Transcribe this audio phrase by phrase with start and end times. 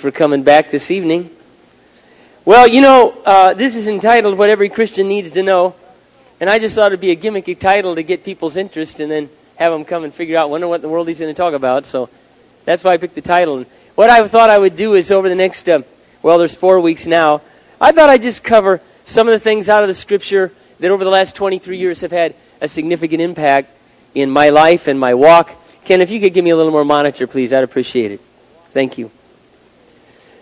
[0.00, 1.30] for coming back this evening.
[2.44, 5.74] Well, you know, uh, this is entitled What Every Christian Needs to Know.
[6.40, 9.28] And I just thought it'd be a gimmicky title to get people's interest and then
[9.56, 11.52] have them come and figure out, wonder what in the world he's going to talk
[11.52, 11.84] about.
[11.84, 12.08] So
[12.64, 13.58] that's why I picked the title.
[13.58, 15.82] And what I thought I would do is over the next, uh,
[16.22, 17.42] well, there's four weeks now,
[17.78, 21.04] I thought I'd just cover some of the things out of the Scripture that over
[21.04, 23.70] the last 23 years have had a significant impact
[24.14, 25.54] in my life and my walk.
[25.84, 28.20] Ken, if you could give me a little more monitor, please, I'd appreciate it.
[28.72, 29.10] Thank you.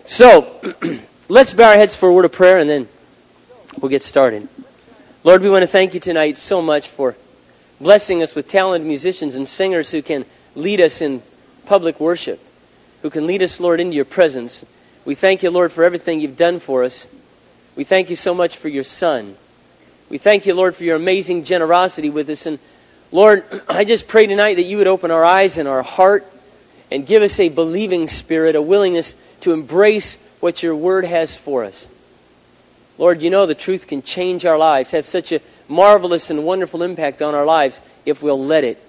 [0.09, 0.59] So,
[1.29, 2.87] let's bow our heads for a word of prayer and then
[3.79, 4.49] we'll get started.
[5.23, 7.15] Lord, we want to thank you tonight so much for
[7.79, 11.21] blessing us with talented musicians and singers who can lead us in
[11.67, 12.43] public worship,
[13.03, 14.65] who can lead us, Lord, into your presence.
[15.05, 17.05] We thank you, Lord, for everything you've done for us.
[17.75, 19.37] We thank you so much for your Son.
[20.09, 22.47] We thank you, Lord, for your amazing generosity with us.
[22.47, 22.57] And
[23.11, 26.25] Lord, I just pray tonight that you would open our eyes and our heart
[26.91, 31.63] and give us a believing spirit, a willingness to embrace what your word has for
[31.65, 31.87] us.
[32.97, 36.83] Lord, you know the truth can change our lives, have such a marvelous and wonderful
[36.83, 38.81] impact on our lives if we'll let it.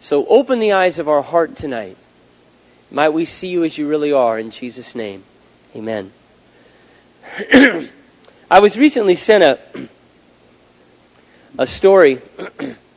[0.00, 1.96] So open the eyes of our heart tonight.
[2.90, 5.24] Might we see you as you really are in Jesus' name.
[5.74, 6.12] Amen.
[8.50, 9.58] I was recently sent a,
[11.58, 12.20] a story,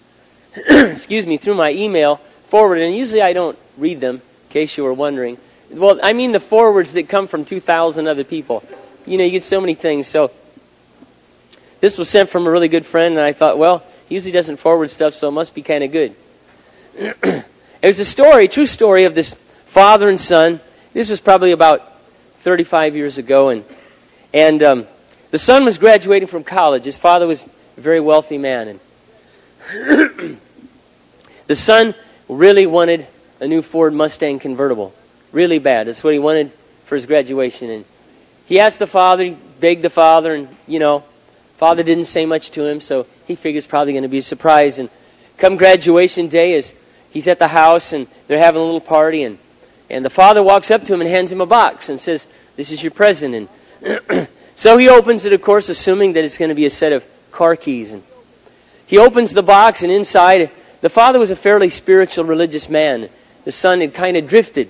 [0.55, 2.17] excuse me, through my email
[2.49, 4.21] forward, and usually I don't read them,
[4.58, 5.38] case you were wondering.
[5.69, 8.64] Well, I mean the forwards that come from 2,000 other people.
[9.05, 10.08] You know, you get so many things.
[10.08, 10.31] So
[11.80, 14.58] this was sent from a really good friend, and I thought, well, he usually doesn't
[14.58, 16.16] forward stuff, so it must be kind of good.
[16.97, 17.45] it
[17.83, 19.36] was a story, true story of this
[19.67, 20.59] father and son.
[20.94, 22.02] This was probably about
[22.39, 23.64] 35 years ago, and
[24.33, 24.88] and um,
[25.30, 26.83] the son was graduating from college.
[26.83, 27.45] His father was
[27.77, 28.80] a very wealthy man,
[29.69, 30.39] and
[31.45, 31.94] the son
[32.27, 33.05] really wanted
[33.39, 34.93] a new Ford Mustang convertible,
[35.31, 35.88] really bad.
[35.88, 36.52] That's what he wanted
[36.85, 37.85] for his graduation, and
[38.45, 41.03] he asked the father, he begged the father, and you know,
[41.58, 44.80] father didn't say much to him, so he figures probably going to be a surprise.
[44.80, 44.89] And
[45.37, 46.73] come graduation day, as
[47.11, 49.37] he's at the house and they're having a little party, and
[49.89, 52.71] and the father walks up to him and hands him a box and says, "This
[52.71, 53.49] is your present."
[53.83, 56.93] And so he opens it, of course, assuming that it's going to be a set
[56.93, 57.93] of car keys.
[57.93, 58.04] And
[58.86, 63.09] he opens the box, and inside, the father was a fairly spiritual, religious man.
[63.47, 64.67] The son had kind of drifted,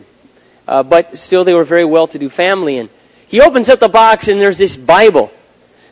[0.68, 2.78] uh, but still they were a very well-to-do family.
[2.78, 2.90] And
[3.28, 5.32] he opens up the box, and there's this Bible.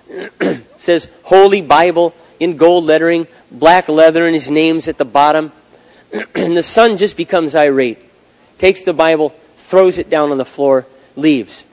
[0.77, 5.51] says Holy Bible in gold lettering, black leather, and his name's at the bottom.
[6.35, 7.97] and the son just becomes irate,
[8.59, 10.85] takes the Bible, throws it down on the floor,
[11.15, 11.65] leaves.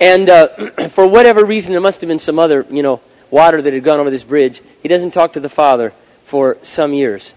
[0.00, 0.48] And uh,
[0.88, 4.00] for whatever reason, there must have been some other, you know, water that had gone
[4.00, 4.62] over this bridge.
[4.82, 5.92] He doesn't talk to the father
[6.24, 7.34] for some years.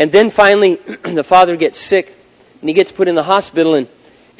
[0.00, 0.74] And then finally,
[1.04, 2.12] the father gets sick,
[2.60, 3.86] and he gets put in the hospital, and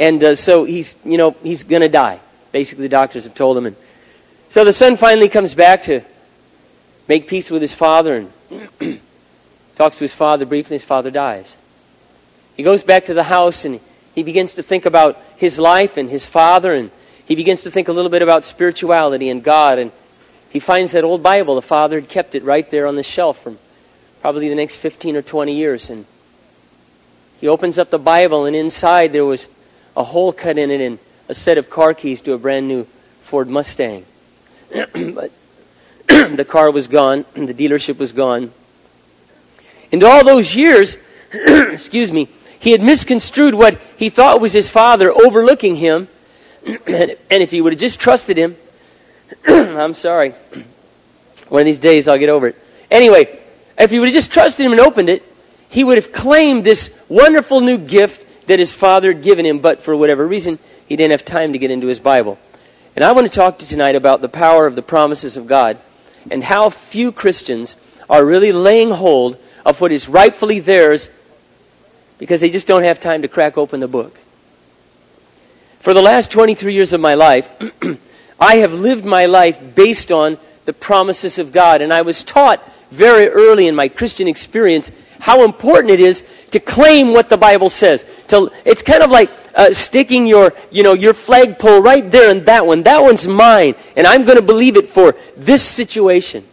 [0.00, 2.20] and uh, so he's, you know, he's going to die.
[2.52, 3.66] Basically, the doctors have told him.
[3.66, 3.76] And
[4.48, 6.00] so the son finally comes back to
[7.06, 9.00] make peace with his father and
[9.76, 10.76] talks to his father briefly.
[10.76, 11.54] His father dies.
[12.56, 13.78] He goes back to the house and
[14.14, 16.90] he begins to think about his life and his father and
[17.26, 19.92] he begins to think a little bit about spirituality and God, and
[20.48, 21.54] he finds that old Bible.
[21.56, 23.54] The father had kept it right there on the shelf for
[24.20, 25.90] probably the next 15 or 20 years.
[25.90, 26.06] And
[27.40, 29.48] he opens up the Bible, and inside there was
[29.96, 30.98] a hole cut in it and
[31.28, 32.86] a set of car keys to a brand new
[33.22, 34.04] Ford Mustang.
[34.70, 35.30] but
[36.08, 38.52] the car was gone, and the dealership was gone.
[39.92, 40.96] And all those years,
[41.32, 42.28] excuse me,
[42.60, 46.08] he had misconstrued what he thought was his father overlooking him
[46.64, 48.56] and if he would have just trusted him,
[49.46, 50.34] I'm sorry.
[51.48, 52.56] One of these days I'll get over it.
[52.90, 53.39] Anyway,
[53.80, 55.24] if he would have just trusted him and opened it,
[55.70, 59.82] he would have claimed this wonderful new gift that his father had given him, but
[59.82, 60.58] for whatever reason,
[60.88, 62.38] he didn't have time to get into his Bible.
[62.96, 65.46] And I want to talk to you tonight about the power of the promises of
[65.46, 65.78] God
[66.30, 67.76] and how few Christians
[68.08, 71.08] are really laying hold of what is rightfully theirs
[72.18, 74.18] because they just don't have time to crack open the book.
[75.78, 77.48] For the last 23 years of my life,
[78.40, 81.80] I have lived my life based on the promises of God.
[81.80, 84.90] And I was taught very early in my Christian experience
[85.20, 88.04] how important it is to claim what the Bible says.
[88.28, 92.46] To, it's kind of like uh, sticking your, you know, your flagpole right there in
[92.46, 92.82] that one.
[92.84, 96.44] That one's mine, and I'm going to believe it for this situation.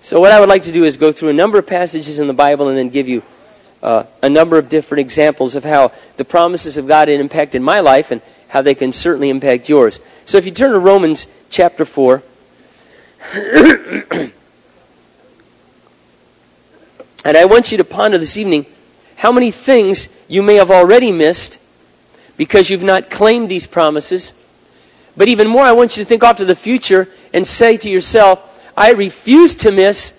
[0.00, 2.26] So what I would like to do is go through a number of passages in
[2.26, 3.22] the Bible and then give you
[3.82, 7.80] uh, a number of different examples of how the promises of God had impacted my
[7.80, 10.00] life and how they can certainly impact yours.
[10.24, 12.22] So if you turn to Romans chapter 4,
[17.24, 18.66] and I want you to ponder this evening
[19.16, 21.58] how many things you may have already missed
[22.36, 24.32] because you've not claimed these promises.
[25.16, 27.90] But even more, I want you to think off to the future and say to
[27.90, 30.14] yourself, I refuse to miss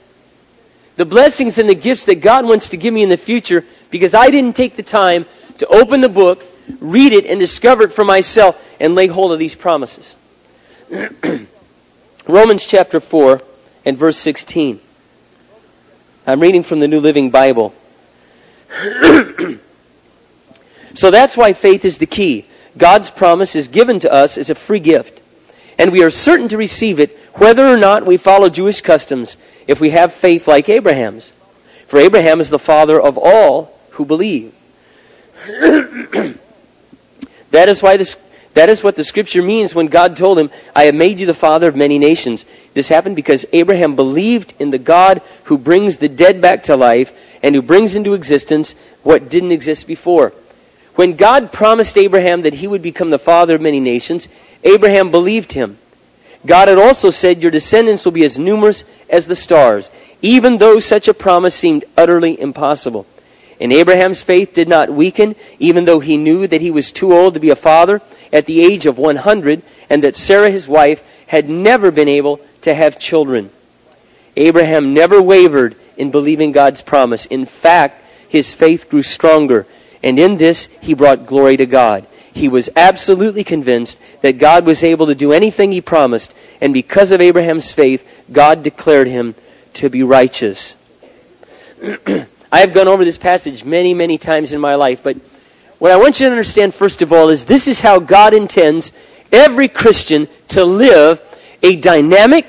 [0.96, 4.14] the blessings and the gifts that God wants to give me in the future because
[4.14, 5.26] I didn't take the time
[5.58, 6.46] to open the book,
[6.80, 10.16] read it, and discover it for myself and lay hold of these promises.
[12.28, 13.42] Romans chapter 4
[13.86, 14.80] and verse 16.
[16.26, 17.74] I'm reading from the New Living Bible.
[20.94, 22.46] so that's why faith is the key.
[22.78, 25.22] God's promise is given to us as a free gift,
[25.78, 29.36] and we are certain to receive it whether or not we follow Jewish customs
[29.68, 31.34] if we have faith like Abraham's.
[31.88, 34.54] For Abraham is the father of all who believe.
[35.46, 36.40] that
[37.52, 38.16] is why this
[38.54, 41.34] that is what the scripture means when God told him, I have made you the
[41.34, 42.46] father of many nations.
[42.74, 47.12] This happened because Abraham believed in the God who brings the dead back to life
[47.42, 50.34] and who brings into existence what didn't exist before.
[50.96, 54.28] When God promised Abraham that he would become the father of many nations,
[54.64, 55.80] Abraham believed him.
[56.46, 59.90] God had also said, Your descendants will be as numerous as the stars,
[60.22, 63.08] even though such a promise seemed utterly impossible.
[63.64, 67.36] And Abraham's faith did not weaken, even though he knew that he was too old
[67.36, 68.02] to be a father
[68.34, 72.74] at the age of 100, and that Sarah, his wife, had never been able to
[72.74, 73.50] have children.
[74.36, 77.26] Abraham never wavered in believing God's promise.
[77.26, 79.66] In fact, his faith grew stronger,
[80.04, 82.06] and in this he brought glory to God.
[82.34, 87.12] He was absolutely convinced that God was able to do anything he promised, and because
[87.12, 89.36] of Abraham's faith, God declared him
[89.76, 90.76] to be righteous.
[92.54, 95.18] I have gone over this passage many, many times in my life, but
[95.80, 98.92] what I want you to understand, first of all, is this is how God intends
[99.32, 101.20] every Christian to live
[101.64, 102.46] a dynamic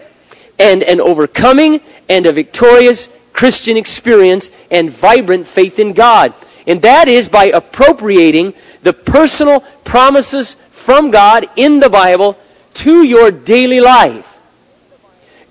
[0.58, 6.34] and an overcoming and a victorious Christian experience and vibrant faith in God.
[6.66, 8.52] And that is by appropriating
[8.82, 12.36] the personal promises from God in the Bible
[12.74, 14.38] to your daily life.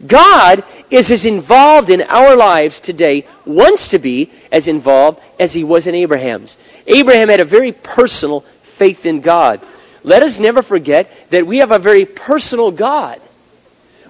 [0.06, 5.64] God is as involved in our lives today, wants to be as involved as he
[5.64, 6.58] was in Abraham's.
[6.88, 9.62] Abraham had a very personal faith in God.
[10.04, 13.22] Let us never forget that we have a very personal God.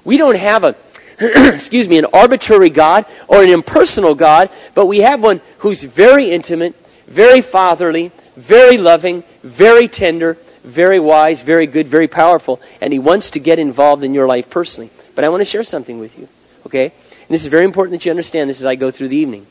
[0.04, 0.76] We don't have a
[1.20, 6.32] excuse me, an arbitrary God or an impersonal God, but we have one who's very
[6.32, 6.76] intimate,
[7.08, 13.32] very fatherly, very loving, very tender, very wise, very good, very powerful, and he wants
[13.32, 14.90] to get involved in your life personally.
[15.16, 16.28] But I want to share something with you.
[16.74, 16.86] Okay?
[16.86, 19.46] And this is very important that you understand this as I go through the evening.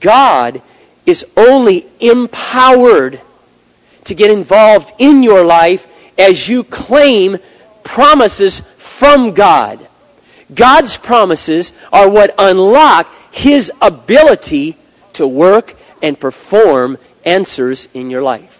[0.00, 0.62] God
[1.04, 3.20] is only empowered
[4.04, 5.86] to get involved in your life
[6.18, 7.36] as you claim
[7.84, 9.86] promises from God.
[10.54, 14.74] God's promises are what unlock His ability
[15.14, 16.96] to work and perform
[17.26, 18.54] answers in your life.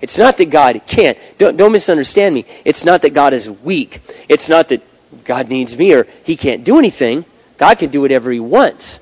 [0.00, 1.18] It's not that God can't.
[1.36, 2.44] Don't, don't misunderstand me.
[2.64, 4.00] It's not that God is weak.
[4.28, 4.82] It's not that
[5.24, 7.24] God needs me or he can't do anything.
[7.58, 9.00] God can do whatever he wants.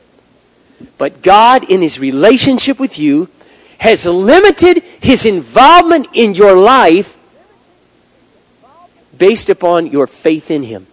[0.96, 3.28] But God, in his relationship with you,
[3.78, 7.16] has limited his involvement in your life
[9.16, 10.86] based upon your faith in him.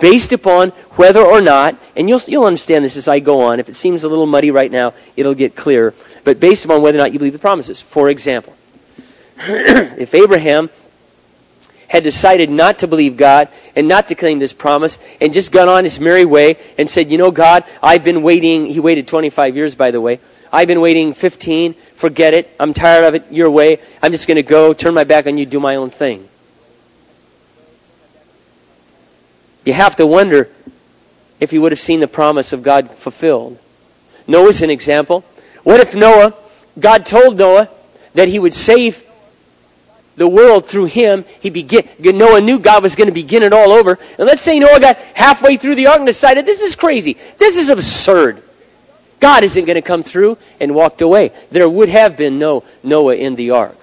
[0.00, 3.60] Based upon whether or not, and you'll, you'll understand this as I go on.
[3.60, 5.94] If it seems a little muddy right now, it'll get clear.
[6.24, 7.80] But based upon whether or not you believe the promises.
[7.80, 8.56] For example,
[9.38, 10.68] if Abraham
[11.94, 15.68] had decided not to believe God and not to claim this promise and just gone
[15.68, 18.66] on his merry way and said, You know, God, I've been waiting.
[18.66, 20.18] He waited 25 years, by the way.
[20.52, 21.74] I've been waiting 15.
[21.94, 22.52] Forget it.
[22.58, 23.78] I'm tired of it your way.
[24.02, 26.28] I'm just going to go, turn my back on you, do my own thing.
[29.64, 30.50] You have to wonder
[31.38, 33.56] if he would have seen the promise of God fulfilled.
[34.26, 35.24] Noah's an example.
[35.62, 36.34] What if Noah,
[36.76, 37.68] God told Noah
[38.14, 39.03] that he would save
[40.16, 41.24] the world through him.
[41.40, 43.98] He begin, Noah knew God was going to begin it all over.
[44.18, 47.16] And let's say Noah got halfway through the ark and decided, this is crazy.
[47.38, 48.42] This is absurd.
[49.20, 51.32] God isn't going to come through and walked away.
[51.50, 53.78] There would have been no Noah in the ark.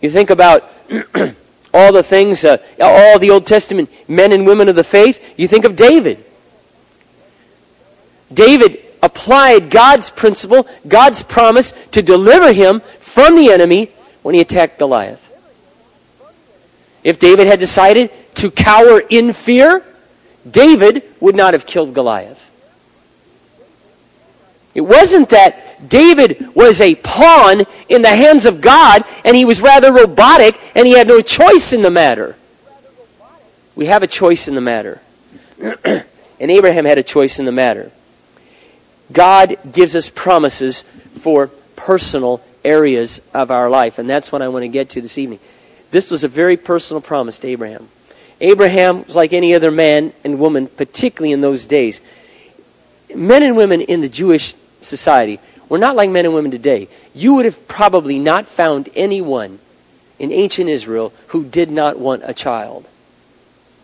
[0.00, 0.70] You think about
[1.74, 5.22] all the things, uh, all the Old Testament men and women of the faith.
[5.36, 6.24] You think of David.
[8.32, 12.80] David applied God's principle, God's promise to deliver him
[13.14, 13.92] from the enemy
[14.22, 15.20] when he attacked Goliath.
[17.04, 19.84] If David had decided to cower in fear,
[20.50, 22.50] David would not have killed Goliath.
[24.74, 29.60] It wasn't that David was a pawn in the hands of God and he was
[29.60, 32.34] rather robotic and he had no choice in the matter.
[33.76, 35.00] We have a choice in the matter.
[35.60, 36.04] and
[36.40, 37.92] Abraham had a choice in the matter.
[39.12, 40.82] God gives us promises
[41.20, 43.98] for personal areas of our life.
[43.98, 45.40] And that's what I want to get to this evening.
[45.90, 47.88] This was a very personal promise to Abraham.
[48.40, 52.00] Abraham was like any other man and woman, particularly in those days.
[53.14, 56.88] Men and women in the Jewish society were not like men and women today.
[57.14, 59.60] You would have probably not found anyone
[60.18, 62.88] in ancient Israel who did not want a child.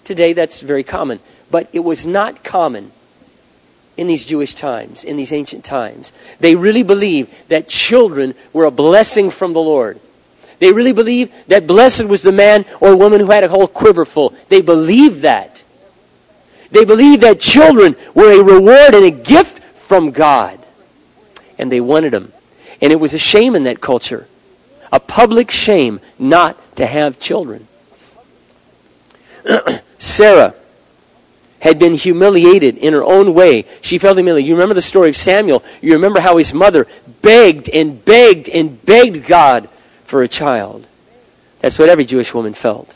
[0.05, 1.21] Today, that's very common.
[1.51, 2.91] But it was not common
[4.01, 6.11] in these Jewish times, in these ancient times.
[6.39, 10.01] They really believed that children were a blessing from the Lord.
[10.59, 14.07] They really believed that blessed was the man or woman who had a whole quiver
[14.07, 14.33] full.
[14.49, 15.63] They believed that.
[16.71, 20.59] They believed that children were a reward and a gift from God.
[21.59, 22.33] And they wanted them.
[22.81, 24.27] And it was a shame in that culture.
[24.91, 27.69] A public shame not to have children.
[29.99, 30.55] Sarah
[31.61, 33.67] had been humiliated in her own way.
[33.83, 34.49] She felt humiliated.
[34.49, 35.63] You remember the story of Samuel.
[35.81, 36.87] You remember how his mother
[37.23, 39.69] begged and begged and begged God
[40.05, 40.87] for a child.
[41.61, 42.95] That's what every Jewish woman felt.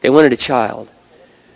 [0.00, 0.90] They wanted a child.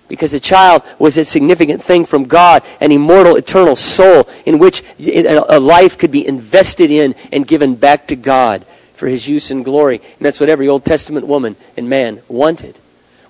[0.07, 4.83] Because a child was a significant thing from God, an immortal, eternal soul in which
[4.99, 8.65] a life could be invested in and given back to God
[8.95, 9.97] for his use and glory.
[9.97, 12.75] And that's what every Old Testament woman and man wanted,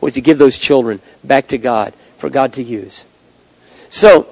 [0.01, 3.05] was to give those children back to God for God to use.
[3.89, 4.29] So,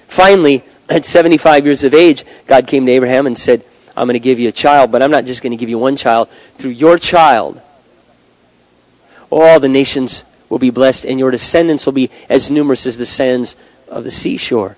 [0.08, 3.64] finally, at 75 years of age, God came to Abraham and said,
[3.96, 5.80] I'm going to give you a child, but I'm not just going to give you
[5.80, 6.30] one child.
[6.58, 7.60] Through your child,
[9.30, 13.06] all the nations will be blessed, and your descendants will be as numerous as the
[13.06, 13.56] sands
[13.88, 14.78] of the seashore.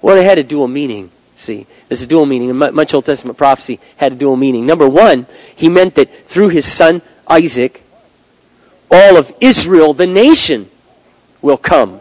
[0.00, 1.10] Well, it had a dual meaning.
[1.36, 2.54] See, there's a dual meaning.
[2.56, 4.66] Much Old Testament prophecy had a dual meaning.
[4.66, 7.81] Number one, he meant that through his son Isaac,
[8.92, 10.70] all of Israel, the nation,
[11.40, 12.00] will come.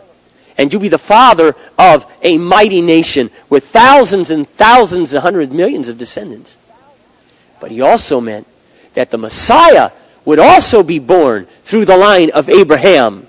[0.57, 5.53] And you'll be the father of a mighty nation with thousands and thousands and hundreds,
[5.53, 6.57] millions of descendants.
[7.59, 8.45] But he also meant
[8.93, 9.91] that the Messiah
[10.25, 13.27] would also be born through the line of Abraham.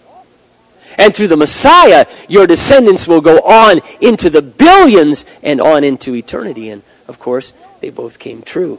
[0.99, 6.15] And through the Messiah, your descendants will go on into the billions and on into
[6.15, 6.69] eternity.
[6.69, 8.79] And of course, they both came true.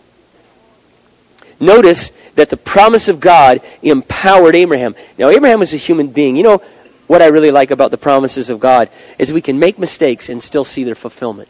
[1.60, 4.96] Notice that the promise of God empowered Abraham.
[5.18, 6.36] Now, Abraham was a human being.
[6.36, 6.62] You know,
[7.08, 10.42] what I really like about the promises of God is we can make mistakes and
[10.42, 11.50] still see their fulfillment.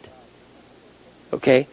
[1.32, 1.66] Okay?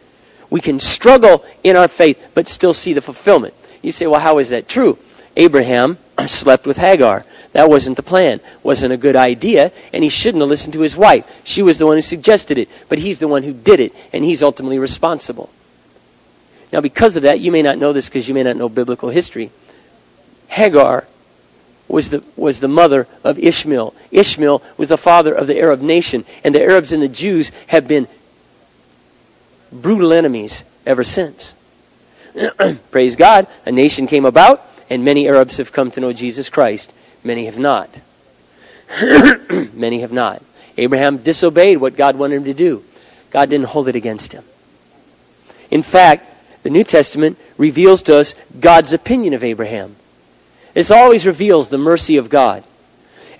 [0.50, 3.54] We can struggle in our faith, but still see the fulfillment.
[3.82, 4.98] You say, well, how is that true?
[5.36, 7.24] Abraham slept with Hagar.
[7.52, 8.40] That wasn't the plan.
[8.62, 11.24] Wasn't a good idea, and he shouldn't have listened to his wife.
[11.44, 14.24] She was the one who suggested it, but he's the one who did it, and
[14.24, 15.50] he's ultimately responsible.
[16.72, 19.10] Now, because of that, you may not know this because you may not know biblical
[19.10, 19.50] history.
[20.48, 21.06] Hagar
[21.86, 23.94] was the, was the mother of Ishmael.
[24.10, 27.86] Ishmael was the father of the Arab nation, and the Arabs and the Jews have
[27.86, 28.08] been
[29.70, 31.54] brutal enemies ever since.
[32.90, 36.92] Praise God, a nation came about, and many Arabs have come to know Jesus Christ.
[37.22, 37.90] Many have not.
[39.74, 40.42] many have not.
[40.78, 42.82] Abraham disobeyed what God wanted him to do.
[43.30, 44.44] God didn't hold it against him.
[45.70, 46.31] In fact,
[46.62, 49.96] the New Testament reveals to us God's opinion of Abraham.
[50.74, 52.64] This always reveals the mercy of God.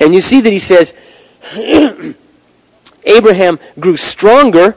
[0.00, 0.94] And you see that he says,
[3.04, 4.76] Abraham grew stronger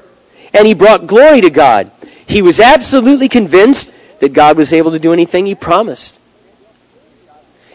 [0.54, 1.92] and he brought glory to God.
[2.28, 6.18] He was absolutely convinced that God was able to do anything he promised.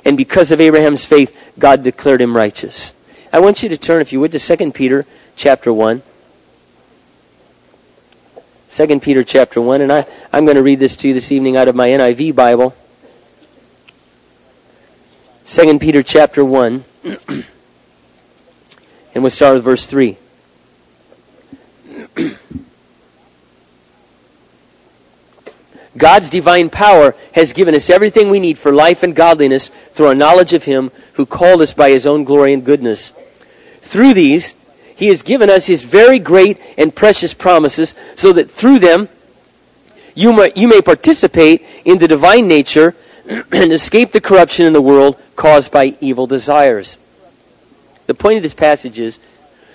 [0.05, 2.93] And because of Abraham's faith, God declared him righteous.
[3.33, 6.03] I want you to turn, if you would, to 2 Peter chapter 1.
[8.71, 11.57] 2 Peter chapter 1, and I, I'm going to read this to you this evening
[11.57, 12.73] out of my NIV Bible.
[15.45, 17.45] 2 Peter chapter 1, and
[19.17, 20.17] we'll start with verse 3.
[25.97, 30.15] God's divine power has given us everything we need for life and godliness through our
[30.15, 33.13] knowledge of Him who called us by His own glory and goodness.
[33.81, 34.55] Through these,
[35.01, 39.09] He has given us His very great and precious promises so that through them
[40.15, 42.95] you may, you may participate in the divine nature
[43.27, 46.99] and escape the corruption in the world caused by evil desires.
[48.09, 49.19] The point of this passage is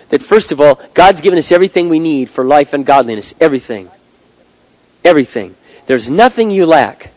[0.09, 3.33] that, first of all, God's given us everything we need for life and godliness.
[3.41, 3.89] Everything.
[5.03, 5.55] Everything.
[5.87, 7.11] There's nothing you lack.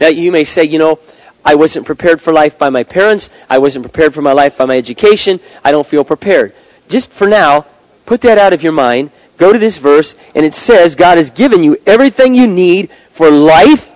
[0.00, 0.98] Now, you may say, you know,
[1.44, 3.30] I wasn't prepared for life by my parents.
[3.48, 5.38] I wasn't prepared for my life by my education.
[5.64, 6.52] I don't feel prepared.
[6.88, 7.66] Just for now,
[8.06, 9.10] put that out of your mind.
[9.36, 13.30] Go to this verse, and it says God has given you everything you need for
[13.30, 13.90] life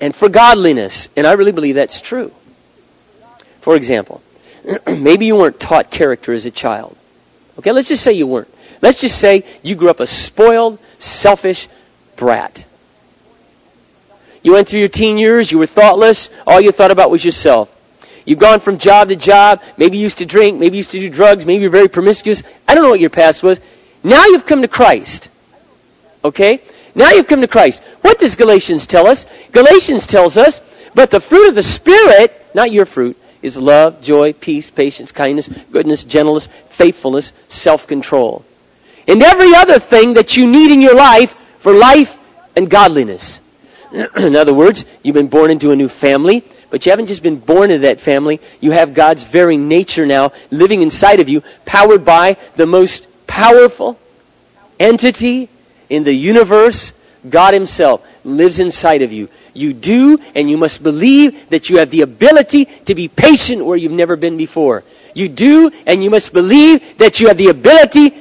[0.00, 1.08] and for godliness.
[1.16, 2.32] And I really believe that's true.
[3.60, 4.20] For example,
[4.86, 6.96] maybe you weren't taught character as a child.
[7.58, 8.52] Okay, let's just say you weren't.
[8.82, 11.68] Let's just say you grew up a spoiled, selfish,
[12.16, 12.64] brat.
[14.42, 17.74] You went through your teen years, you were thoughtless, all you thought about was yourself.
[18.24, 21.00] You've gone from job to job, maybe you used to drink, maybe you used to
[21.00, 22.42] do drugs, maybe you're very promiscuous.
[22.68, 23.60] I don't know what your past was.
[24.02, 25.28] Now you've come to Christ.
[26.24, 26.60] Okay?
[26.94, 27.82] Now you've come to Christ.
[28.02, 29.26] What does Galatians tell us?
[29.50, 30.60] Galatians tells us,
[30.94, 35.48] but the fruit of the Spirit, not your fruit, is love, joy, peace, patience, kindness,
[35.70, 38.44] goodness, gentleness, faithfulness, self-control.
[39.08, 42.16] And every other thing that you need in your life for life
[42.56, 43.40] and godliness.
[43.92, 47.38] in other words, you've been born into a new family, but you haven't just been
[47.38, 48.40] born into that family.
[48.62, 53.98] You have God's very nature now living inside of you, powered by the most powerful
[54.80, 55.50] entity
[55.90, 56.94] in the universe,
[57.28, 59.28] God Himself, lives inside of you.
[59.52, 63.76] You do, and you must believe that you have the ability to be patient where
[63.76, 64.82] you've never been before.
[65.14, 68.14] You do, and you must believe that you have the ability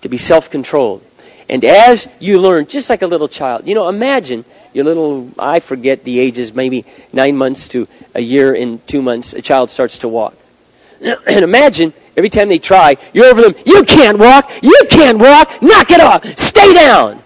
[0.00, 1.04] to be self controlled.
[1.52, 5.60] And as you learn, just like a little child, you know, imagine your little, I
[5.60, 9.98] forget the ages, maybe nine months to a year and two months, a child starts
[9.98, 10.34] to walk.
[11.02, 15.60] And imagine every time they try, you're over them, you can't walk, you can't walk,
[15.60, 17.22] knock it off, stay down.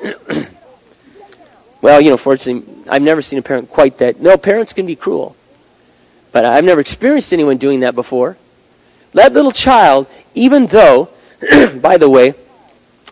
[1.80, 4.20] well, you know, fortunately, I've never seen a parent quite that.
[4.20, 5.34] No, parents can be cruel.
[6.30, 8.36] But I've never experienced anyone doing that before.
[9.12, 11.08] That little child, even though,
[11.80, 12.34] by the way,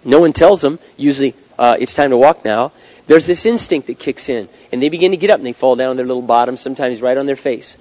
[0.04, 2.72] no one tells them, usually uh, it's time to walk now,
[3.06, 4.48] there's this instinct that kicks in.
[4.70, 7.02] And they begin to get up and they fall down on their little bottom, sometimes
[7.02, 7.76] right on their face.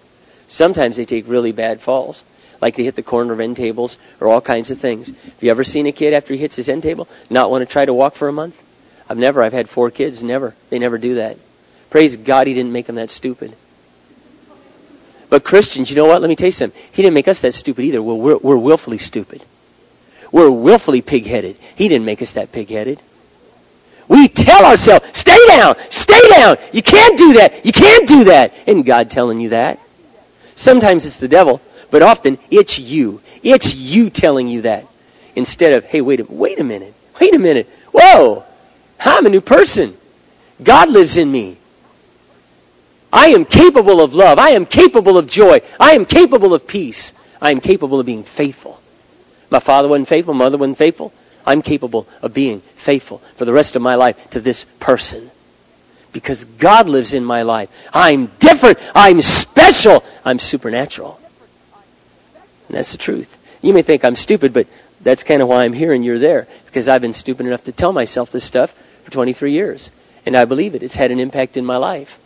[0.48, 2.24] Sometimes they take really bad falls,
[2.60, 5.08] like they hit the corner of end tables or all kinds of things.
[5.10, 7.72] Have you ever seen a kid after he hits his end table not want to
[7.72, 8.62] try to walk for a month?
[9.10, 9.42] I've never.
[9.42, 10.24] I've had four kids.
[10.24, 10.56] Never.
[10.70, 11.38] They never do that.
[11.90, 13.56] Praise God he didn't make them that stupid.
[15.30, 16.22] But Christians, you know what?
[16.22, 16.80] Let me tell you something.
[16.92, 18.02] He didn't make us that stupid either.
[18.02, 19.44] We're, we're, we're willfully stupid.
[20.32, 21.58] We're willfully pig-headed.
[21.76, 23.02] He didn't make us that pig-headed.
[24.08, 26.58] We tell ourselves, stay down, stay down.
[26.74, 27.66] You can't do that.
[27.66, 28.54] You can't do that.
[28.68, 29.80] And God telling you that.
[30.56, 33.22] Sometimes it's the devil, but often it's you.
[33.42, 34.86] It's you telling you that.
[35.36, 36.94] Instead of, hey, wait a, wait a minute.
[37.20, 37.70] Wait a minute.
[37.94, 38.44] Whoa.
[39.00, 39.96] I'm a new person.
[40.62, 41.58] God lives in me.
[43.14, 44.40] I am capable of love.
[44.40, 45.62] I am capable of joy.
[45.80, 47.14] I am capable of peace.
[47.42, 48.81] I am capable of being faithful.
[49.52, 50.34] My father wasn't faithful.
[50.34, 51.14] Mother wasn't faithful.
[51.46, 55.30] I'm capable of being faithful for the rest of my life to this person.
[56.14, 57.70] Because God lives in my life.
[57.94, 58.80] I'm different.
[58.96, 60.04] I'm special.
[60.26, 61.20] I'm supernatural.
[62.68, 63.38] And that's the truth.
[63.62, 64.68] You may think I'm stupid, but
[65.02, 66.48] that's kind of why I'm here and you're there.
[66.66, 68.72] Because I've been stupid enough to tell myself this stuff
[69.04, 69.92] for 23 years.
[70.26, 70.84] And I believe it.
[70.84, 72.20] It's had an impact in my life.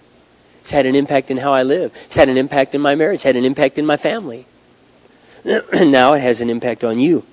[0.61, 1.91] It's had an impact in how I live.
[2.05, 3.15] It's had an impact in my marriage.
[3.15, 4.45] It's had an impact in my family.
[5.73, 7.23] Now it has an impact on you.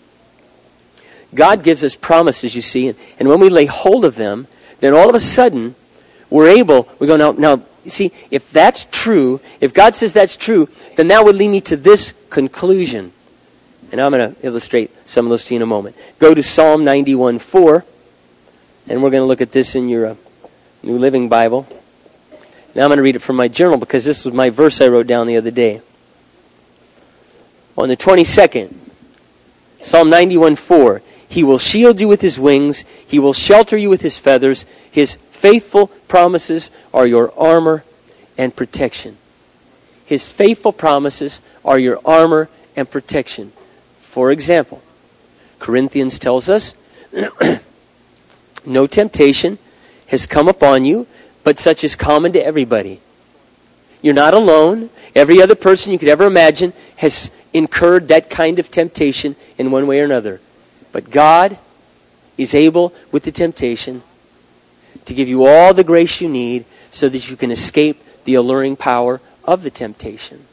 [1.34, 4.46] God gives us promises, you see, and, and when we lay hold of them,
[4.80, 5.74] then all of a sudden,
[6.28, 10.68] we're able, we go, now, now, see, if that's true, if God says that's true,
[10.96, 13.12] then that would lead me to this conclusion.
[13.90, 15.96] And I'm going to illustrate some of those to you in a moment.
[16.18, 17.84] Go to Psalm 91 4,
[18.88, 20.14] and we're going to look at this in your uh,
[20.82, 21.66] New Living Bible.
[22.74, 24.88] Now I'm going to read it from my journal because this was my verse I
[24.88, 25.80] wrote down the other day.
[27.76, 28.74] On the 22nd,
[29.80, 31.02] Psalm 91 4.
[31.28, 32.84] He will shield you with his wings.
[33.06, 34.66] He will shelter you with his feathers.
[34.90, 37.84] His faithful promises are your armor
[38.36, 39.16] and protection.
[40.04, 43.52] His faithful promises are your armor and protection.
[44.00, 44.82] For example,
[45.58, 46.74] Corinthians tells us,
[48.66, 49.56] no temptation
[50.08, 51.06] has come upon you,
[51.44, 53.00] but such is common to everybody.
[54.02, 54.90] You're not alone.
[55.14, 59.86] Every other person you could ever imagine has incurred that kind of temptation in one
[59.86, 60.40] way or another.
[60.92, 61.58] But God
[62.38, 64.02] is able, with the temptation,
[65.06, 68.76] to give you all the grace you need so that you can escape the alluring
[68.76, 70.44] power of the temptation.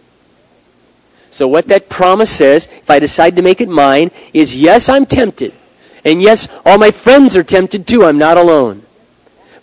[1.29, 5.05] So what that promise says, if I decide to make it mine, is yes, I'm
[5.05, 5.53] tempted.
[6.03, 8.03] And yes, all my friends are tempted too.
[8.03, 8.83] I'm not alone.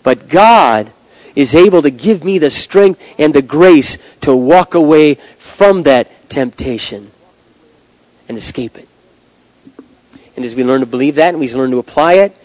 [0.03, 0.91] But God
[1.35, 6.29] is able to give me the strength and the grace to walk away from that
[6.29, 7.11] temptation
[8.27, 8.87] and escape it.
[10.35, 12.35] And as we learn to believe that and we learn to apply it,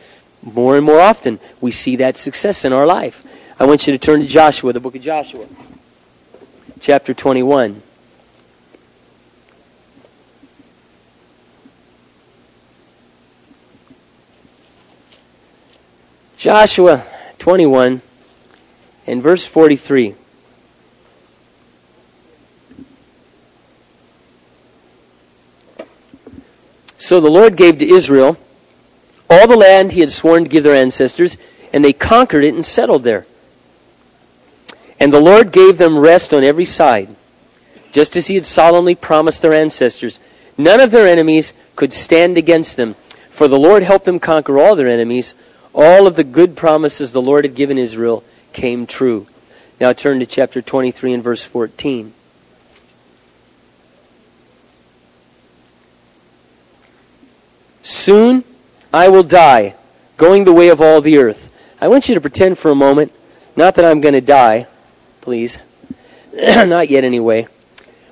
[0.43, 3.25] more and more often we see that success in our life.
[3.59, 5.47] I want you to turn to Joshua, the book of Joshua,
[6.81, 7.83] chapter 21.
[16.37, 17.05] Joshua
[17.39, 18.03] 21
[19.07, 20.17] and verse 43.
[27.03, 28.37] So the Lord gave to Israel
[29.29, 31.37] all the land he had sworn to give their ancestors,
[31.73, 33.27] and they conquered it and settled there.
[35.01, 37.09] And the Lord gave them rest on every side,
[37.91, 40.21] just as he had solemnly promised their ancestors.
[40.57, 42.95] None of their enemies could stand against them,
[43.31, 45.35] for the Lord helped them conquer all their enemies.
[45.75, 49.27] All of the good promises the Lord had given Israel came true.
[49.81, 52.15] Now turn to chapter 23 and verse 14.
[57.83, 58.45] Soon
[58.93, 59.75] I will die,
[60.17, 61.51] going the way of all the earth.
[61.81, 63.13] I want you to pretend for a moment,
[63.57, 64.67] not that I'm going to die,
[65.21, 65.59] please.
[66.33, 67.49] not yet anyway.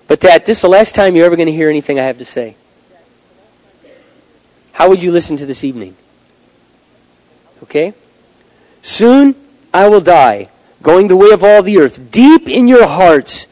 [0.08, 2.18] But that this is the last time you're ever going to hear anything I have
[2.18, 2.56] to say.
[4.72, 5.94] How would you listen to this evening?
[7.62, 7.94] Okay?
[8.82, 9.36] Soon
[9.72, 10.48] I will die,
[10.82, 12.10] going the way of all the earth.
[12.10, 13.46] Deep in your hearts,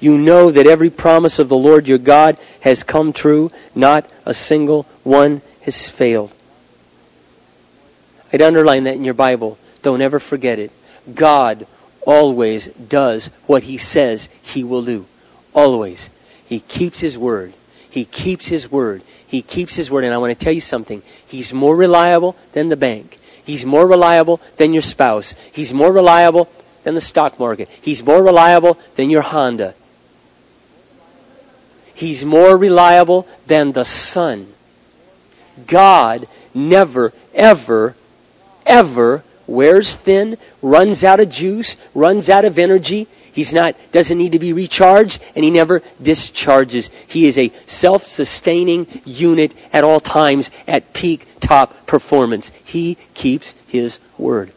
[0.00, 3.52] you know that every promise of the Lord your God has come true.
[3.74, 6.32] Not a single one has failed.
[8.32, 9.58] I'd underline that in your Bible.
[9.82, 10.70] Don't ever forget it.
[11.12, 11.66] God
[12.06, 15.06] always does what he says he will do.
[15.54, 16.08] Always.
[16.46, 17.52] He keeps his word.
[17.90, 19.02] He keeps his word.
[19.26, 20.04] He keeps his word.
[20.04, 21.02] And I want to tell you something.
[21.26, 23.18] He's more reliable than the bank.
[23.44, 25.34] He's more reliable than your spouse.
[25.52, 26.50] He's more reliable
[26.84, 27.68] than the stock market.
[27.82, 29.74] He's more reliable than your Honda.
[31.94, 34.46] He's more reliable than the sun.
[35.66, 37.94] God never, ever,
[38.66, 43.06] ever wears thin, runs out of juice, runs out of energy.
[43.32, 46.90] He's not, doesn't need to be recharged, and he never discharges.
[47.08, 52.52] He is a self-sustaining unit at all times at peak top performance.
[52.64, 54.52] He keeps his word.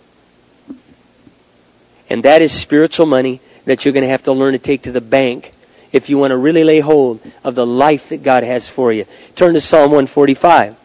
[2.09, 4.91] And that is spiritual money that you're going to have to learn to take to
[4.91, 5.51] the bank
[5.91, 9.05] if you want to really lay hold of the life that God has for you.
[9.35, 10.75] Turn to Psalm 145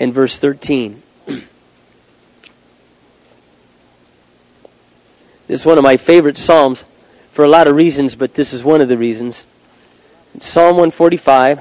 [0.00, 1.00] and verse 13.
[5.46, 6.84] This is one of my favorite Psalms
[7.32, 9.44] for a lot of reasons, but this is one of the reasons.
[10.38, 11.60] Psalm 145,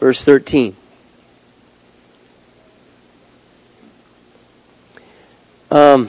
[0.00, 0.74] verse 13.
[5.70, 6.08] Um,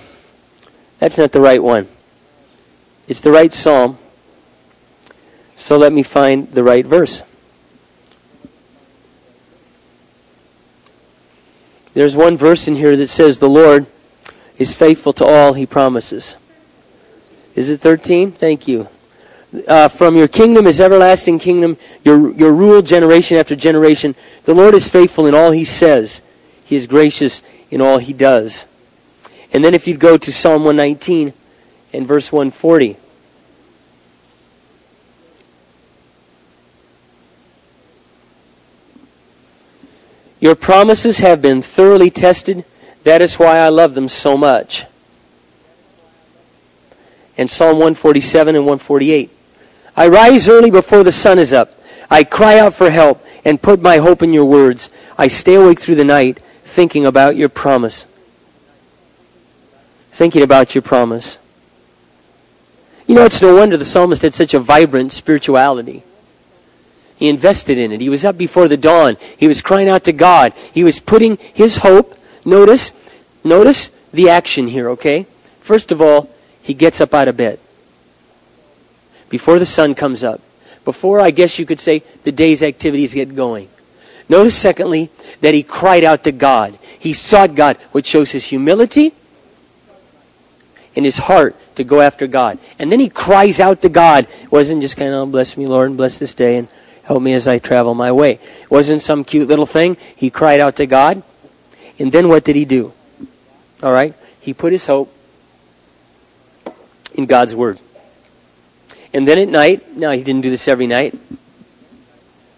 [1.00, 1.88] that's not the right one.
[3.08, 3.98] It's the right psalm.
[5.56, 7.22] So let me find the right verse.
[11.96, 13.86] There's one verse in here that says, The Lord
[14.58, 16.36] is faithful to all he promises.
[17.56, 18.34] Is it 13?
[18.34, 18.90] Thank you.
[19.66, 24.14] Uh, from your kingdom is everlasting kingdom, your, your rule generation after generation.
[24.44, 26.22] The Lord is faithful in all he says.
[26.66, 28.66] He is gracious in all he does.
[29.54, 31.32] And then if you'd go to Psalm 119
[31.94, 32.98] and verse 140.
[40.40, 42.66] Your promises have been thoroughly tested
[43.06, 44.84] that is why I love them so much.
[47.38, 49.30] And Psalm 147 and 148.
[49.96, 51.80] I rise early before the sun is up.
[52.10, 54.90] I cry out for help and put my hope in your words.
[55.18, 58.08] I stay awake through the night thinking about your promise.
[60.12, 61.38] Thinking about your promise.
[63.06, 66.04] You know, it's no wonder the psalmist had such a vibrant spirituality.
[67.18, 68.02] He invested in it.
[68.02, 69.18] He was up before the dawn.
[69.38, 70.54] He was crying out to God.
[70.74, 72.92] He was putting his hope Notice,
[73.44, 75.26] notice the action here, okay?
[75.62, 76.30] First of all,
[76.62, 77.60] he gets up out of bed.
[79.30, 80.40] Before the sun comes up.
[80.86, 83.68] Before, I guess you could say, the day's activities get going.
[84.30, 85.10] Notice, secondly,
[85.42, 86.78] that he cried out to God.
[87.00, 89.14] He sought God, which shows his humility
[90.96, 92.60] and his heart to go after God.
[92.78, 94.28] And then he cries out to God.
[94.44, 96.68] It wasn't just kind of, oh, bless me, Lord, and bless this day, and
[97.06, 98.34] help me as I travel my way.
[98.34, 99.98] It wasn't some cute little thing.
[100.16, 101.24] He cried out to God.
[101.98, 102.92] And then what did he do?
[103.82, 104.14] All right?
[104.42, 105.14] He put his hope
[107.14, 107.80] in God's Word.
[109.14, 111.18] And then at night, now he didn't do this every night,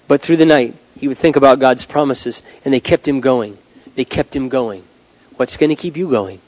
[0.08, 3.58] but through the night, he would think about God's promises, and they kept him going.
[3.96, 4.84] They kept him going.
[5.36, 6.40] What's going to keep you going?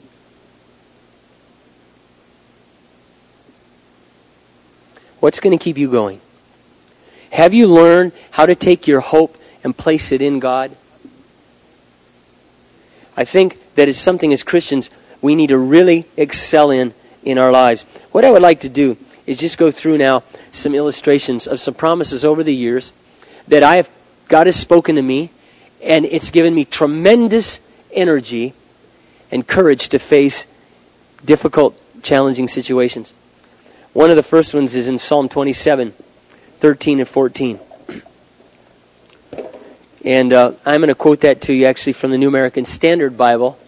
[5.20, 6.20] What's going to keep you going?
[7.30, 10.76] Have you learned how to take your hope and place it in God?
[13.16, 14.90] I think that is something as Christians
[15.20, 17.84] we need to really excel in in our lives.
[18.12, 21.74] What I would like to do is just go through now some illustrations of some
[21.74, 22.92] promises over the years
[23.48, 23.90] that I have
[24.28, 25.30] God has spoken to me
[25.82, 27.60] and it's given me tremendous
[27.92, 28.54] energy
[29.30, 30.46] and courage to face
[31.24, 33.12] difficult, challenging situations.
[33.92, 35.92] One of the first ones is in Psalm 27,
[36.60, 37.58] 13 and 14.
[40.04, 43.16] And uh, I'm going to quote that to you actually from the New American Standard
[43.16, 43.58] Bible.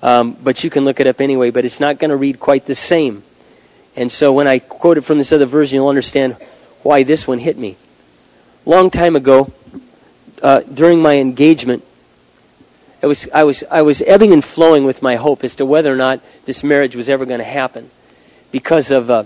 [0.00, 2.66] Um, but you can look it up anyway, but it's not going to read quite
[2.66, 3.24] the same.
[3.96, 6.36] And so when I quote it from this other version, you'll understand
[6.82, 7.76] why this one hit me.
[8.64, 9.52] Long time ago,
[10.40, 11.84] uh, during my engagement,
[13.02, 15.92] I was, I, was, I was ebbing and flowing with my hope as to whether
[15.92, 17.90] or not this marriage was ever going to happen
[18.52, 19.24] because of uh,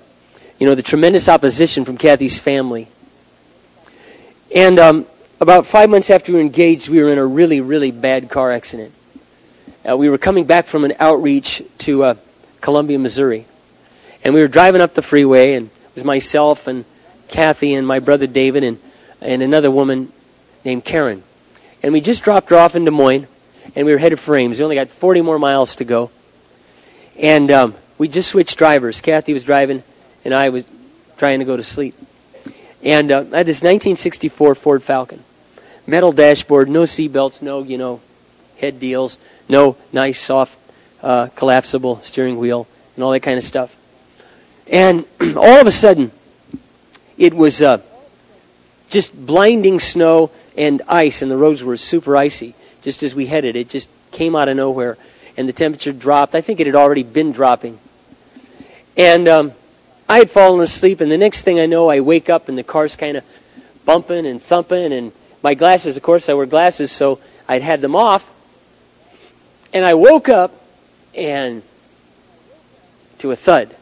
[0.58, 2.88] you know, the tremendous opposition from Kathy's family.
[4.54, 5.06] And um,
[5.40, 8.52] about five months after we were engaged, we were in a really, really bad car
[8.52, 8.92] accident.
[9.88, 12.14] Uh, we were coming back from an outreach to uh,
[12.60, 13.44] Columbia, Missouri.
[14.24, 16.84] And we were driving up the freeway, and it was myself and
[17.28, 18.78] Kathy and my brother David and,
[19.20, 20.10] and another woman
[20.64, 21.22] named Karen.
[21.82, 23.26] And we just dropped her off in Des Moines,
[23.74, 24.58] and we were headed for Ames.
[24.58, 26.10] We only got 40 more miles to go.
[27.18, 29.00] And um, we just switched drivers.
[29.00, 29.82] Kathy was driving,
[30.26, 30.66] and I was
[31.18, 31.94] trying to go to sleep.
[32.82, 35.22] And uh, I had this 1964 Ford Falcon,
[35.86, 38.00] metal dashboard, no seat belts, no you know
[38.58, 40.58] head deals, no nice soft
[41.00, 43.74] uh, collapsible steering wheel, and all that kind of stuff.
[44.66, 45.04] And
[45.36, 46.10] all of a sudden,
[47.16, 47.80] it was uh,
[48.90, 52.56] just blinding snow and ice, and the roads were super icy.
[52.82, 54.98] Just as we headed, it just came out of nowhere,
[55.36, 56.34] and the temperature dropped.
[56.34, 57.78] I think it had already been dropping.
[58.96, 59.52] And um,
[60.08, 62.62] I had fallen asleep, and the next thing I know, I wake up and the
[62.62, 63.24] car's kind of
[63.84, 67.96] bumping and thumping, and my glasses, of course, I wear glasses, so I'd had them
[67.96, 68.30] off.
[69.72, 70.52] And I woke up
[71.14, 71.62] and
[73.18, 73.74] to a thud.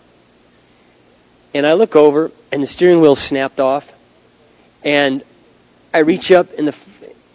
[1.52, 3.92] And I look over, and the steering wheel snapped off,
[4.82, 5.22] and
[5.92, 6.76] I reach up, and the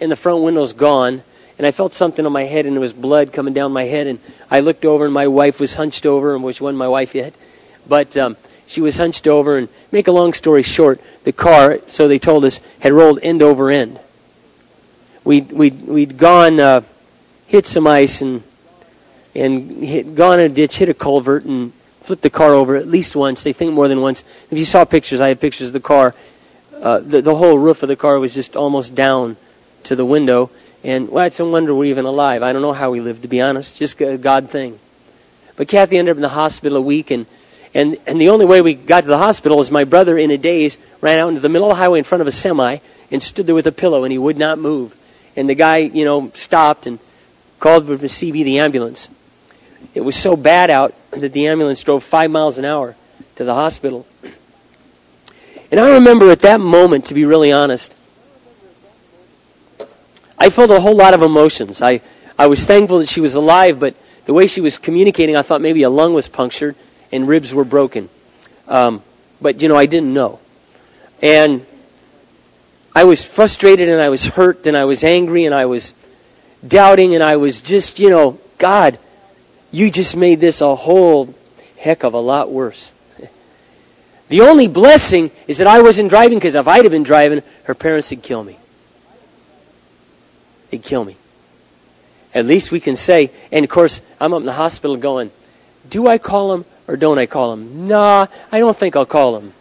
[0.02, 1.21] and the front window's gone,
[1.58, 4.08] and I felt something on my head, and it was blood coming down my head,
[4.08, 7.15] and I looked over, and my wife was hunched over, and which one my wife
[7.15, 7.34] yet,
[7.88, 8.38] but um,
[8.69, 12.45] she was hunched over, and make a long story short, the car, so they told
[12.45, 13.99] us, had rolled end over end.
[15.23, 16.82] We'd, we'd, we'd gone, uh,
[17.47, 18.43] hit some ice, and,
[19.34, 22.88] and hit, gone in a ditch, hit a culvert, and flipped the car over at
[22.88, 23.41] least once.
[23.41, 24.23] They think more than once.
[24.51, 26.13] If you saw pictures, I have pictures of the car.
[26.79, 29.36] Uh, the, the whole roof of the car was just almost down
[29.86, 30.51] to the window.
[30.84, 32.43] And well, it's a wonder we're even alive.
[32.43, 33.79] I don't know how we lived, to be honest.
[33.79, 34.79] Just a God thing.
[35.55, 37.25] But Kathy ended up in the hospital a week, and
[37.73, 40.38] and, and the only way we got to the hospital was my brother, in a
[40.38, 42.77] daze, ran out into the middle of the highway in front of a semi
[43.12, 44.95] and stood there with a pillow, and he would not move.
[45.36, 46.99] And the guy, you know, stopped and
[47.60, 49.10] called the CB, the ambulance.
[49.93, 52.95] It was so bad out that the ambulance drove five miles an hour
[53.36, 54.05] to the hospital.
[55.71, 57.93] And I remember at that moment, to be really honest,
[60.38, 61.82] I felt a whole lot of emotions.
[61.82, 62.01] I,
[62.38, 65.62] I was thankful that she was alive, but the way she was communicating, I thought
[65.62, 66.75] maybe a lung was punctured
[67.12, 68.10] and ribs were broken.
[68.67, 69.02] Um,
[69.41, 70.39] but, you know, I didn't know.
[71.22, 71.65] And
[72.95, 75.93] I was frustrated and I was hurt and I was angry and I was
[76.65, 78.98] doubting and I was just, you know, God,
[79.72, 81.34] you just made this a whole
[81.78, 82.91] heck of a lot worse.
[84.30, 87.74] The only blessing is that I wasn't driving because if I'd have been driving, her
[87.74, 88.58] parents would kill me.
[90.69, 91.15] They'd kill me.
[92.34, 95.32] At least we can say, and of course, I'm up in the hospital going,
[95.89, 97.88] do I call him or don't I call him?
[97.88, 99.54] Nah, I don't think I'll call him.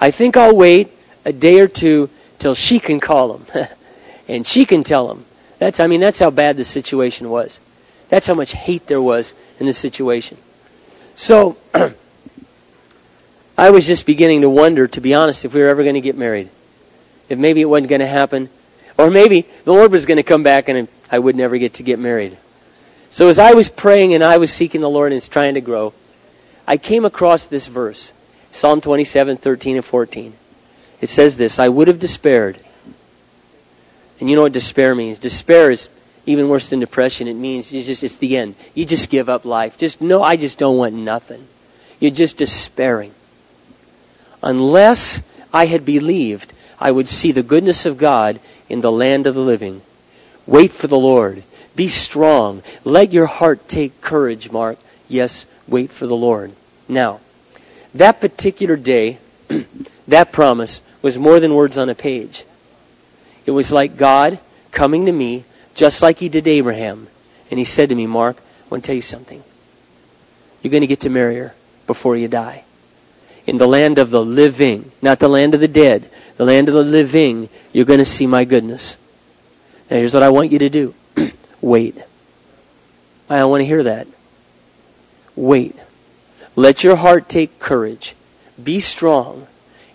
[0.00, 0.88] I think I'll wait
[1.26, 2.08] a day or two
[2.38, 3.46] till she can call him.
[4.28, 5.26] and she can tell him.
[5.58, 7.60] That's, I mean, that's how bad the situation was.
[8.08, 10.38] That's how much hate there was in the situation.
[11.16, 11.58] So,
[13.58, 16.00] I was just beginning to wonder, to be honest, if we were ever going to
[16.00, 16.48] get married.
[17.28, 18.48] If maybe it wasn't going to happen.
[18.96, 21.82] Or maybe the Lord was going to come back and I would never get to
[21.82, 22.38] get married.
[23.10, 25.92] So as I was praying and I was seeking the Lord and trying to grow,
[26.68, 28.12] I came across this verse,
[28.52, 30.34] Psalm 27, 13 and 14.
[31.00, 32.58] It says this, I would have despaired.
[34.20, 35.18] And you know what despair means?
[35.18, 35.88] Despair is
[36.26, 37.26] even worse than depression.
[37.26, 38.54] It means it's just it's the end.
[38.74, 39.78] You just give up life.
[39.78, 41.48] Just no, I just don't want nothing.
[42.00, 43.14] You're just despairing.
[44.42, 45.22] Unless
[45.54, 49.40] I had believed I would see the goodness of God in the land of the
[49.40, 49.80] living.
[50.46, 51.42] Wait for the Lord.
[51.74, 52.62] Be strong.
[52.84, 54.78] Let your heart take courage, Mark.
[55.08, 56.52] Yes, wait for the Lord.
[56.88, 57.20] Now,
[57.94, 59.18] that particular day,
[60.08, 62.44] that promise was more than words on a page.
[63.46, 64.38] It was like God
[64.70, 67.08] coming to me, just like He did Abraham.
[67.50, 69.42] And He said to me, Mark, I want to tell you something.
[70.62, 71.54] You're going to get to marry her
[71.86, 72.64] before you die.
[73.46, 76.74] In the land of the living, not the land of the dead, the land of
[76.74, 78.96] the living, you're going to see my goodness.
[79.90, 80.94] Now, here's what I want you to do
[81.60, 81.96] wait.
[83.30, 84.06] I don't want to hear that.
[85.36, 85.76] Wait.
[86.58, 88.16] Let your heart take courage.
[88.60, 89.46] Be strong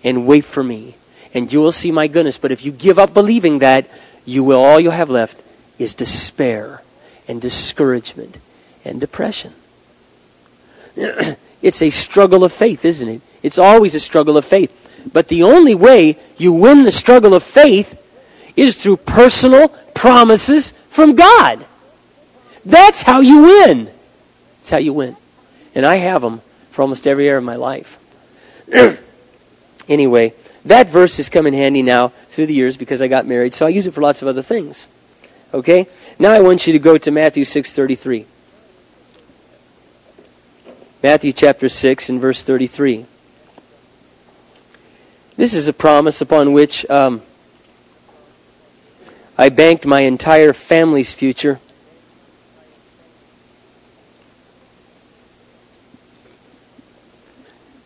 [0.02, 0.96] and wait for me.
[1.34, 2.38] And you will see my goodness.
[2.38, 3.90] But if you give up believing that,
[4.24, 5.38] you will, all you'll have left
[5.78, 6.82] is despair
[7.28, 8.38] and discouragement
[8.86, 9.52] and depression.
[10.96, 13.22] it's a struggle of faith, isn't it?
[13.42, 14.72] It's always a struggle of faith.
[15.12, 17.94] But the only way you win the struggle of faith
[18.56, 21.66] is through personal promises from God.
[22.64, 23.90] That's how you win.
[24.60, 25.18] That's how you win.
[25.76, 26.40] And I have them
[26.74, 28.00] for almost every area of my life.
[29.88, 30.34] anyway,
[30.66, 33.68] that verse has come in handy now through the years because I got married, so
[33.68, 34.88] I use it for lots of other things.
[35.54, 35.88] Okay?
[36.18, 38.26] Now I want you to go to Matthew 6:33.
[41.04, 43.06] Matthew chapter 6 and verse 33.
[45.36, 47.22] This is a promise upon which um,
[49.38, 51.60] I banked my entire family's future.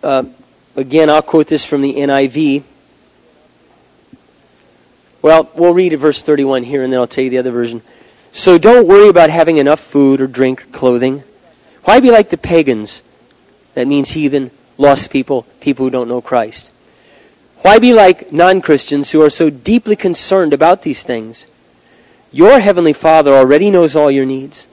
[0.03, 0.25] Uh,
[0.75, 2.63] again, I'll quote this from the NIV.
[5.21, 7.81] Well, we'll read verse 31 here and then I'll tell you the other version.
[8.31, 11.23] So don't worry about having enough food or drink or clothing.
[11.83, 13.01] Why be like the pagans?
[13.73, 16.69] That means heathen, lost people, people who don't know Christ.
[17.61, 21.47] Why be like non Christians who are so deeply concerned about these things?
[22.31, 24.67] Your Heavenly Father already knows all your needs,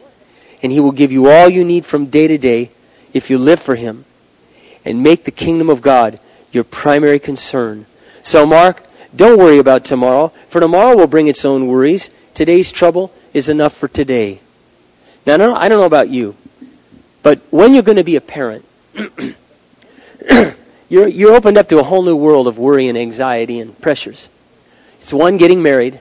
[0.62, 2.70] and He will give you all you need from day to day
[3.14, 4.04] if you live for Him
[4.84, 6.18] and make the kingdom of God
[6.52, 7.86] your primary concern.
[8.22, 8.82] So, Mark,
[9.14, 12.10] don't worry about tomorrow, for tomorrow will bring its own worries.
[12.34, 14.40] Today's trouble is enough for today.
[15.26, 16.36] Now, I don't know about you,
[17.22, 18.64] but when you're going to be a parent,
[20.88, 24.28] you're, you're opened up to a whole new world of worry and anxiety and pressures.
[25.00, 26.00] It's one, getting married.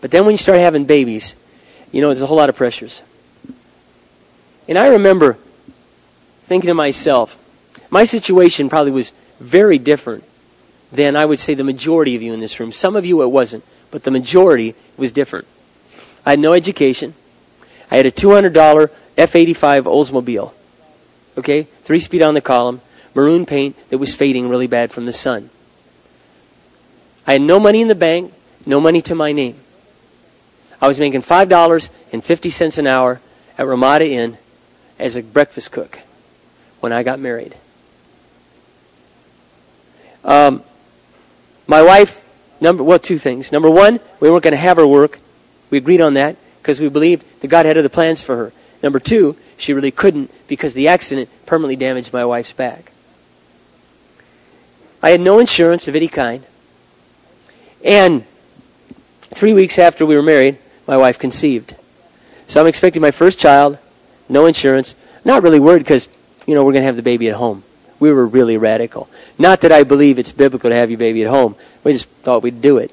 [0.00, 1.36] But then when you start having babies,
[1.92, 3.02] you know, there's a whole lot of pressures.
[4.68, 5.36] And I remember
[6.44, 7.36] thinking to myself,
[7.90, 10.24] my situation probably was very different
[10.92, 12.72] than I would say the majority of you in this room.
[12.72, 15.46] Some of you it wasn't, but the majority was different.
[16.24, 17.14] I had no education.
[17.90, 20.52] I had a $200 F85 Oldsmobile.
[21.38, 21.62] Okay?
[21.82, 22.80] Three speed on the column
[23.14, 25.50] maroon paint that was fading really bad from the sun.
[27.26, 28.32] I had no money in the bank,
[28.66, 29.56] no money to my name.
[30.80, 33.20] I was making $5.50 an hour
[33.58, 34.38] at Ramada Inn
[34.98, 35.98] as a breakfast cook
[36.80, 37.54] when I got married.
[40.24, 40.62] Um,
[41.66, 42.24] my wife,
[42.60, 43.52] number well, two things.
[43.52, 45.18] Number one, we weren't going to have her work.
[45.70, 48.52] We agreed on that because we believed that God had other plans for her.
[48.82, 52.92] Number two, she really couldn't because the accident permanently damaged my wife's back.
[55.02, 56.44] I had no insurance of any kind.
[57.84, 58.24] And
[59.22, 61.74] three weeks after we were married, my wife conceived.
[62.46, 63.78] So I'm expecting my first child,
[64.28, 64.94] no insurance.
[65.24, 66.08] Not really worried because,
[66.46, 67.62] you know, we're going to have the baby at home.
[68.00, 69.08] We were really radical.
[69.38, 71.54] Not that I believe it's biblical to have your baby at home.
[71.84, 72.90] We just thought we'd do it.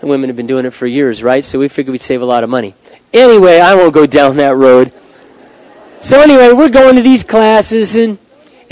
[0.00, 1.44] And women have been doing it for years, right?
[1.44, 2.74] So we figured we'd save a lot of money.
[3.12, 4.92] Anyway, I won't go down that road.
[6.00, 8.18] So anyway, we're going to these classes and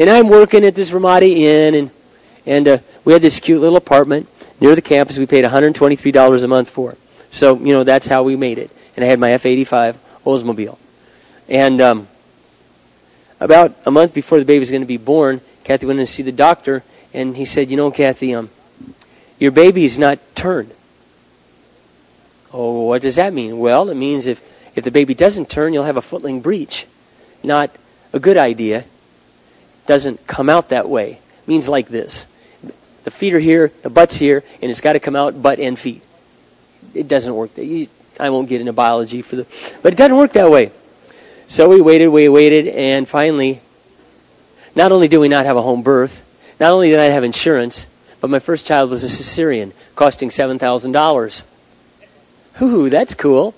[0.01, 1.91] and I'm working at this Ramada Inn, and
[2.47, 5.19] and uh, we had this cute little apartment near the campus.
[5.19, 6.97] We paid $123 a month for.
[7.33, 8.71] So you know that's how we made it.
[8.97, 10.79] And I had my F85 Oldsmobile.
[11.51, 12.09] And um,
[13.41, 16.13] about a month before the baby was going to be born, Kathy went in to
[16.13, 18.51] see the doctor, and he said, "You know, Kathy, um,
[19.39, 20.71] your baby is not turned."
[22.53, 23.59] Oh, what does that mean?
[23.59, 24.41] Well, it means if
[24.77, 26.87] if the baby doesn't turn, you'll have a footling breech.
[27.43, 27.71] Not
[28.13, 28.85] a good idea
[29.87, 31.13] doesn't come out that way.
[31.13, 32.27] It means like this.
[33.03, 35.77] The feet are here, the butt's here, and it's got to come out butt and
[35.77, 36.03] feet.
[36.95, 37.55] It doesn't work.
[37.57, 37.89] That
[38.21, 39.47] I won't get into biology for the,
[39.83, 40.71] but it doesn't work that way.
[41.51, 43.61] So we waited, we waited, and finally,
[44.77, 46.23] not only do we not have a home birth,
[46.61, 47.89] not only did I have insurance,
[48.21, 51.43] but my first child was a cesarean, costing seven thousand dollars.
[52.55, 53.53] Hoo, that's cool.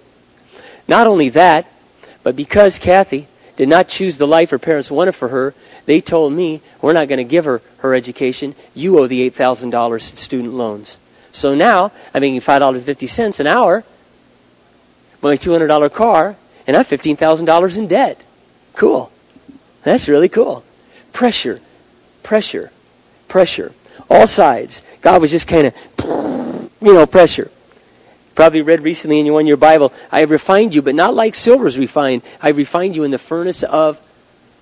[0.88, 1.70] Not only that,
[2.22, 5.52] but because Kathy did not choose the life her parents wanted for her,
[5.84, 8.54] they told me, we're not going to give her her education.
[8.72, 10.96] You owe the $8,000 in student loans.
[11.32, 13.84] So now I'm making $5.50 an hour,
[15.20, 16.36] my $200 car,
[16.66, 18.20] and I'm $15,000 in debt.
[18.74, 19.10] Cool.
[19.82, 20.64] That's really cool.
[21.12, 21.60] Pressure,
[22.22, 22.70] pressure,
[23.28, 23.72] pressure.
[24.08, 24.82] All sides.
[25.00, 27.50] God was just kind of, you know, pressure.
[28.34, 31.78] Probably read recently in your Bible, I have refined you, but not like silver is
[31.78, 32.22] refined.
[32.40, 34.00] I have refined you in the furnace of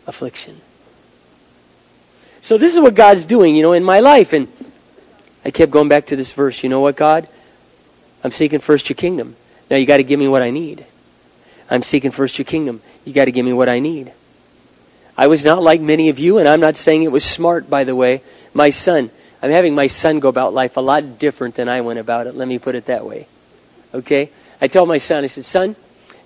[0.07, 0.61] affliction.
[2.43, 4.33] So this is what God's doing, you know, in my life.
[4.33, 4.49] And
[5.45, 6.63] I kept going back to this verse.
[6.63, 7.29] You know what, God?
[8.25, 9.37] I'm seeking first your kingdom.
[9.71, 10.85] Now you got to give me what I need.
[11.71, 12.83] I'm seeking first your kingdom.
[13.05, 14.12] You got to give me what I need.
[15.16, 17.85] I was not like many of you, and I'm not saying it was smart, by
[17.85, 18.23] the way.
[18.55, 19.11] My son,
[19.43, 22.35] I'm having my son go about life a lot different than I went about it.
[22.35, 23.27] Let me put it that way.
[23.95, 24.31] Okay?
[24.61, 25.77] I told my son, I said, son,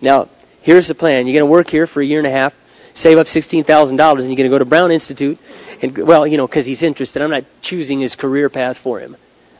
[0.00, 0.28] now
[0.62, 1.26] here's the plan.
[1.26, 2.54] You're going to work here for a year and a half,
[2.94, 5.38] save up $16,000, and you're going to go to Brown Institute.
[5.82, 7.20] And well, you know, because he's interested.
[7.22, 9.16] I'm not choosing his career path for him.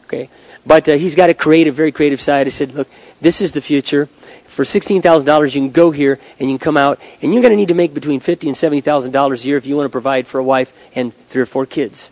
[0.06, 0.30] Okay?
[0.66, 2.46] But uh, he's got a creative, very creative side.
[2.46, 2.88] I said, look,
[3.20, 4.08] this is the future.
[4.54, 7.56] For $16,000, you can go here and you can come out, and you're going to
[7.56, 10.38] need to make between $50 and $70,000 a year if you want to provide for
[10.38, 12.08] a wife and three or four kids.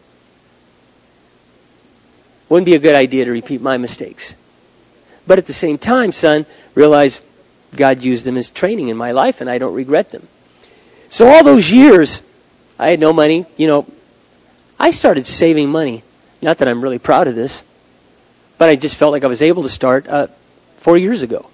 [2.49, 4.35] Wouldn't be a good idea to repeat my mistakes.
[5.25, 7.23] But at the same time, son, realize
[7.77, 10.27] God used them as training in my life, and I don't regret them.
[11.11, 12.23] So all those years,
[12.77, 13.47] I had no money.
[13.57, 13.87] You know,
[14.81, 16.03] I started saving money.
[16.43, 17.63] Not that I'm really proud of this,
[18.59, 20.27] but I just felt like I was able to start uh,
[20.79, 21.47] four years ago.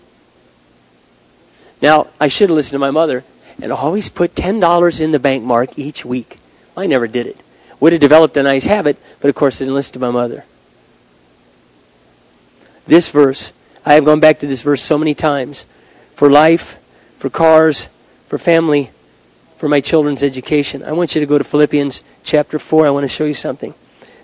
[1.80, 3.24] Now, I should have listened to my mother
[3.60, 6.38] and always put $10 in the bank mark each week.
[6.76, 7.36] I never did it.
[7.80, 10.44] Would have developed a nice habit, but of course I didn't listen to my mother.
[12.86, 13.52] This verse,
[13.84, 15.64] I have gone back to this verse so many times.
[16.14, 16.76] For life,
[17.18, 17.88] for cars,
[18.28, 18.90] for family,
[19.58, 20.82] for my children's education.
[20.82, 22.86] I want you to go to Philippians chapter 4.
[22.86, 23.74] I want to show you something.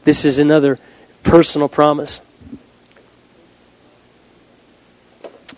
[0.04, 0.78] This is another
[1.22, 2.20] personal promise.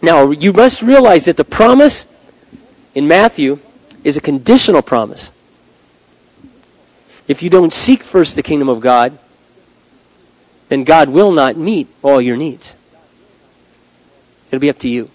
[0.03, 2.07] Now, you must realize that the promise
[2.95, 3.59] in Matthew
[4.05, 5.31] is a conditional promise.
[7.29, 9.19] If you don't seek first the kingdom of God,
[10.69, 12.75] then God will not meet all your needs.
[14.51, 15.11] It'll be up to you.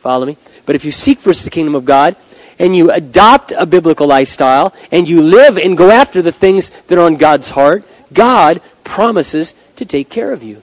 [0.00, 0.36] Follow me?
[0.66, 2.16] But if you seek first the kingdom of God,
[2.58, 6.98] and you adopt a biblical lifestyle, and you live and go after the things that
[6.98, 10.62] are on God's heart, God promises to take care of you.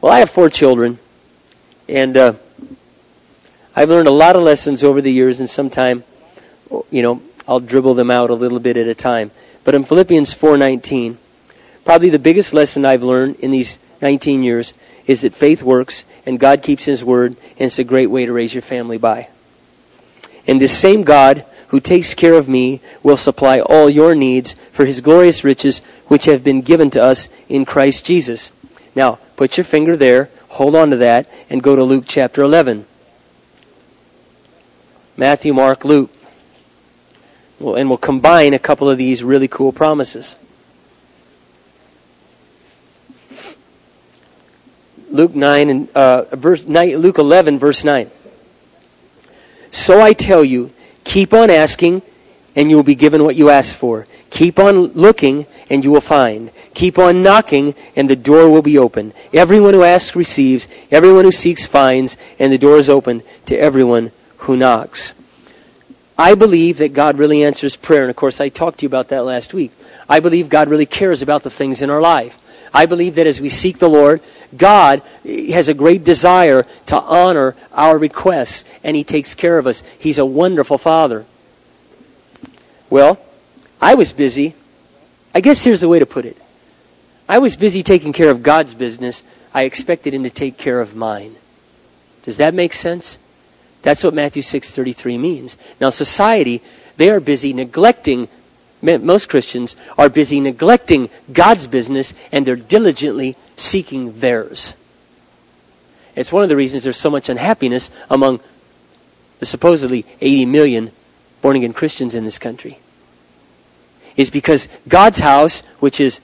[0.00, 0.98] Well, I have four children,
[1.86, 2.32] and uh,
[3.76, 6.04] I've learned a lot of lessons over the years, and sometime,
[6.90, 9.30] you know, I'll dribble them out a little bit at a time.
[9.62, 11.18] But in Philippians 4:19,
[11.84, 14.72] probably the biggest lesson I've learned in these 19 years
[15.06, 18.32] is that faith works, and God keeps His word, and it's a great way to
[18.32, 19.28] raise your family by.
[20.46, 24.86] And this same God who takes care of me will supply all your needs for
[24.86, 28.50] His glorious riches, which have been given to us in Christ Jesus.
[28.94, 32.84] Now, put your finger there, hold on to that, and go to Luke chapter 11.
[35.16, 36.10] Matthew, Mark, Luke.
[37.58, 40.36] and we'll combine a couple of these really cool promises.
[45.10, 48.10] Luke 9 and uh, verse 9, Luke 11 verse 9.
[49.70, 50.70] So I tell you,
[51.02, 52.02] keep on asking
[52.54, 54.06] and you will be given what you ask for.
[54.30, 56.50] Keep on looking and you will find.
[56.74, 59.12] Keep on knocking and the door will be open.
[59.32, 64.12] Everyone who asks receives, everyone who seeks finds, and the door is open to everyone
[64.38, 65.14] who knocks.
[66.16, 69.08] I believe that God really answers prayer, and of course I talked to you about
[69.08, 69.72] that last week.
[70.08, 72.38] I believe God really cares about the things in our life.
[72.72, 74.20] I believe that as we seek the Lord,
[74.56, 79.82] God has a great desire to honor our requests, and He takes care of us.
[79.98, 81.24] He's a wonderful Father.
[82.90, 83.18] Well,
[83.80, 84.54] I was busy.
[85.34, 86.36] I guess here's the way to put it.
[87.28, 89.22] I was busy taking care of God's business.
[89.54, 91.34] I expected Him to take care of mine.
[92.24, 93.18] Does that make sense?
[93.82, 95.56] That's what Matthew 6:33 means.
[95.80, 96.60] Now society,
[96.96, 98.28] they are busy neglecting
[98.82, 104.74] most Christians are busy neglecting God's business and they're diligently seeking theirs.
[106.16, 108.40] It's one of the reasons there's so much unhappiness among
[109.38, 110.90] the supposedly 80 million
[111.42, 112.78] born again Christians in this country.
[114.16, 116.20] Is because God's house, which is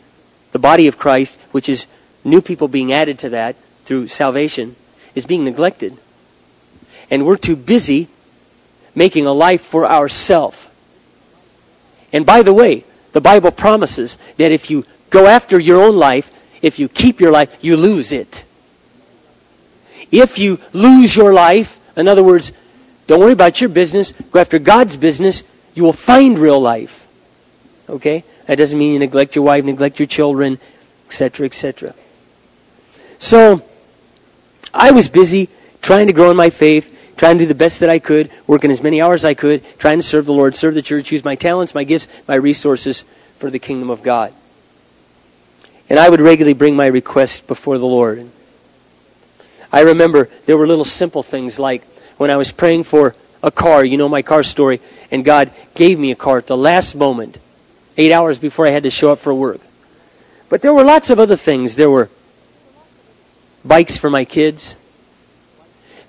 [0.52, 1.86] the body of Christ, which is
[2.24, 4.76] new people being added to that through salvation,
[5.14, 5.96] is being neglected.
[7.10, 8.08] And we're too busy
[8.94, 10.66] making a life for ourselves
[12.12, 16.30] and by the way, the Bible promises that if you go after your own life,
[16.62, 18.42] if you keep your life, you lose it.
[20.10, 22.52] If you lose your life, in other words,
[23.06, 25.42] don't worry about your business, go after God's business,
[25.74, 27.05] you will find real life.
[27.88, 28.24] Okay?
[28.46, 30.58] That doesn't mean you neglect your wife, neglect your children,
[31.06, 31.94] etc., etc.
[33.18, 33.62] So,
[34.72, 35.48] I was busy
[35.80, 38.70] trying to grow in my faith, trying to do the best that I could, working
[38.70, 41.24] as many hours as I could, trying to serve the Lord, serve the church, use
[41.24, 43.04] my talents, my gifts, my resources
[43.38, 44.32] for the kingdom of God.
[45.88, 48.28] And I would regularly bring my requests before the Lord.
[49.72, 51.84] I remember there were little simple things like
[52.16, 54.80] when I was praying for a car, you know my car story,
[55.10, 57.38] and God gave me a car at the last moment,
[57.96, 59.60] eight hours before I had to show up for work.
[60.48, 61.76] But there were lots of other things.
[61.76, 62.08] There were
[63.64, 64.76] bikes for my kids.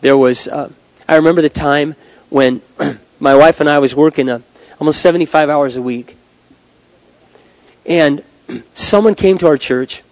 [0.02, 0.72] There was uh,
[1.08, 1.96] I remember the time
[2.30, 2.62] when
[3.20, 4.42] my wife and I was working uh,
[4.80, 6.18] almost 75 hours a week.
[7.86, 8.24] And
[8.74, 10.04] someone came to our church,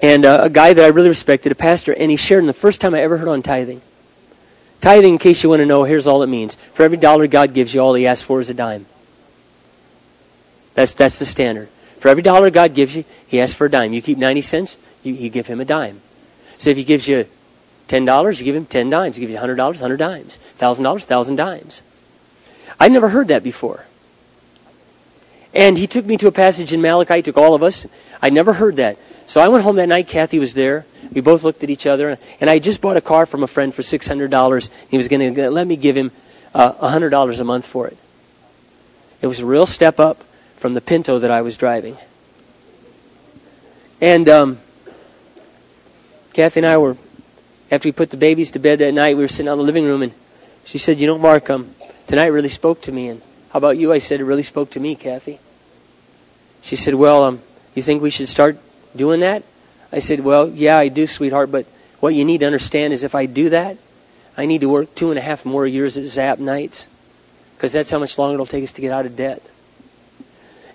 [0.00, 2.54] and uh, a guy that I really respected, a pastor, and he shared, in the
[2.54, 3.82] first time I ever heard on tithing.
[4.80, 6.56] Tithing, in case you want to know, here's all it means.
[6.72, 8.86] For every dollar God gives you, all he asks for is a dime.
[10.74, 11.68] That's, that's the standard.
[12.00, 13.92] For every dollar God gives you, he asks for a dime.
[13.92, 16.00] You keep 90 cents, you, you give him a dime.
[16.58, 17.26] So if he gives you
[17.88, 19.16] $10, you give him 10 dimes.
[19.16, 20.38] He gives you $100, 100 dimes.
[20.58, 21.82] $1,000, 1,000 dimes.
[22.80, 23.84] I never heard that before.
[25.54, 27.86] And he took me to a passage in Malachi, he took all of us.
[28.22, 28.96] I never heard that.
[29.26, 30.08] So I went home that night.
[30.08, 30.86] Kathy was there.
[31.12, 32.18] We both looked at each other.
[32.40, 34.70] And I just bought a car from a friend for $600.
[34.88, 36.10] He was going to let me give him
[36.54, 37.96] uh, $100 a month for it.
[39.20, 40.24] It was a real step up
[40.62, 41.96] from the Pinto that I was driving.
[44.00, 44.60] And um,
[46.34, 46.96] Kathy and I were,
[47.68, 49.84] after we put the babies to bed that night, we were sitting in the living
[49.84, 50.12] room, and
[50.64, 51.74] she said, "You know, Mark, um,
[52.06, 53.92] tonight really spoke to me." And how about you?
[53.92, 55.40] I said, "It really spoke to me, Kathy."
[56.62, 57.40] She said, "Well, um,
[57.74, 58.56] you think we should start
[58.94, 59.42] doing that?"
[59.90, 61.66] I said, "Well, yeah, I do, sweetheart, but
[61.98, 63.78] what you need to understand is if I do that,
[64.36, 66.86] I need to work two and a half more years at Zap nights,
[67.56, 69.42] because that's how much longer it'll take us to get out of debt."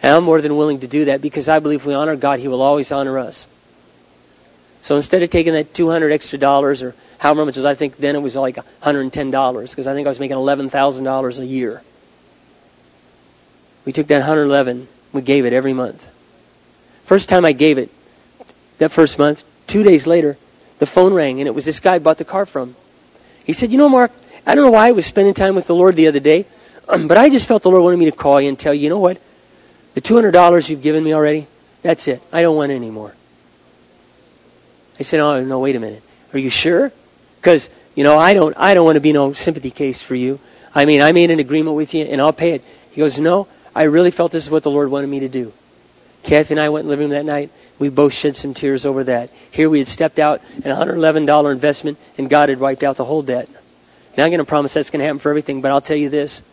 [0.03, 2.39] And I'm more than willing to do that because I believe if we honor God,
[2.39, 3.47] He will always honor us.
[4.81, 7.97] So instead of taking that 200 extra dollars or however much it was, I think
[7.97, 11.81] then it was like $110 because I think I was making $11,000 a year.
[13.85, 16.07] We took that 111, we gave it every month.
[17.05, 17.89] First time I gave it,
[18.77, 20.37] that first month, two days later,
[20.79, 22.75] the phone rang and it was this guy I bought the car from.
[23.45, 24.11] He said, "You know, Mark,
[24.45, 26.45] I don't know why I was spending time with the Lord the other day,
[26.87, 28.89] but I just felt the Lord wanted me to call you and tell you, you
[28.89, 29.19] know what?
[29.97, 31.47] The $200 you've given me already,
[31.81, 32.21] that's it.
[32.31, 33.15] I don't want any more.
[34.99, 36.03] I said, oh, no, wait a minute.
[36.33, 36.91] Are you sure?
[37.37, 40.39] Because, you know, I don't, I don't want to be no sympathy case for you.
[40.75, 42.63] I mean, I made an agreement with you and I'll pay it.
[42.91, 45.51] He goes, no, I really felt this is what the Lord wanted me to do.
[46.21, 47.49] Kathy and I went living room that night.
[47.79, 49.31] We both shed some tears over that.
[49.49, 53.23] Here we had stepped out an $111 investment and God had wiped out the whole
[53.23, 53.49] debt.
[54.15, 56.09] Now I'm going to promise that's going to happen for everything, but I'll tell you
[56.09, 56.43] this.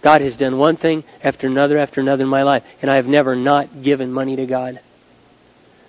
[0.00, 3.08] God has done one thing after another after another in my life, and I have
[3.08, 4.80] never not given money to God.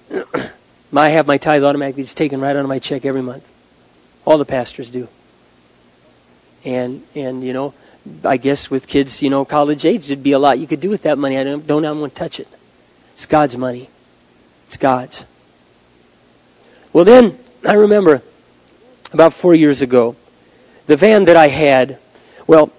[0.98, 3.50] I have my tithe automatically just taken right out of my check every month.
[4.26, 5.08] All the pastors do.
[6.66, 7.74] And and you know,
[8.24, 10.90] I guess with kids, you know, college age, there'd be a lot you could do
[10.90, 11.38] with that money.
[11.38, 12.48] I don't don't want to touch it.
[13.14, 13.90] It's God's money.
[14.68, 15.26] It's God's.
[16.92, 18.24] Well, then I remember
[19.14, 20.16] about four years ago,
[20.88, 22.00] the van that I had.
[22.48, 22.72] Well,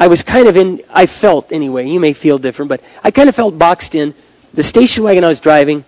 [0.00, 3.28] I was kind of in, I felt anyway, you may feel different, but I kind
[3.28, 4.14] of felt boxed in.
[4.54, 5.84] The station wagon I was driving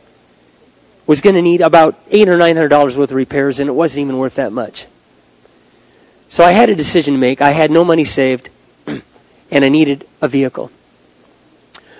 [1.07, 3.73] was going to need about eight or nine hundred dollars worth of repairs, and it
[3.73, 4.87] wasn't even worth that much.
[6.29, 7.41] So I had a decision to make.
[7.41, 8.51] I had no money saved,
[8.87, 10.71] and I needed a vehicle.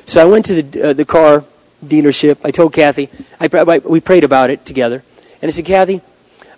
[0.05, 1.45] So I went to the uh, the car
[1.85, 2.39] dealership.
[2.45, 3.09] I told Kathy.
[3.41, 5.03] I, I, we prayed about it together,
[5.41, 6.03] and I said, Kathy,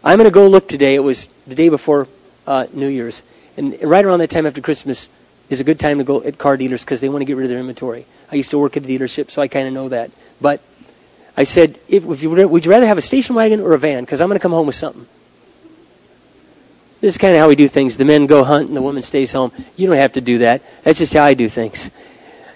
[0.02, 0.96] I'm going to go look today.
[0.96, 2.08] It was the day before
[2.44, 3.22] uh, New Year's,
[3.56, 5.08] and right around that time after Christmas,
[5.50, 7.44] is a good time to go at car dealers because they want to get rid
[7.44, 8.06] of their inventory.
[8.30, 10.10] I used to work at a dealership, so I kind of know that.
[10.40, 10.60] But
[11.36, 14.04] I said, if, if you would, you rather have a station wagon or a van?
[14.04, 15.06] Because I'm going to come home with something.
[17.00, 17.96] This is kind of how we do things.
[17.96, 19.52] The men go hunt and the woman stays home.
[19.76, 20.62] You don't have to do that.
[20.84, 21.90] That's just how I do things.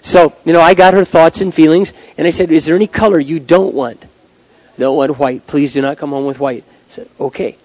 [0.01, 2.87] So, you know, I got her thoughts and feelings, and I said, is there any
[2.87, 4.01] color you don't want?
[4.01, 5.45] I don't want white.
[5.45, 6.63] Please do not come home with white.
[6.63, 7.57] I said, okay.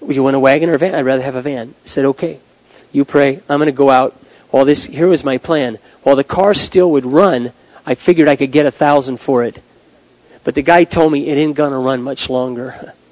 [0.00, 0.94] Would you want a wagon or a van?
[0.94, 1.74] I'd rather have a van.
[1.84, 2.38] I said, okay.
[2.92, 3.40] You pray.
[3.48, 4.12] I'm going to go out.
[4.50, 5.78] While this, here was my plan.
[6.02, 7.52] While the car still would run,
[7.86, 9.60] I figured I could get a thousand for it.
[10.44, 12.94] But the guy told me it ain't going to run much longer.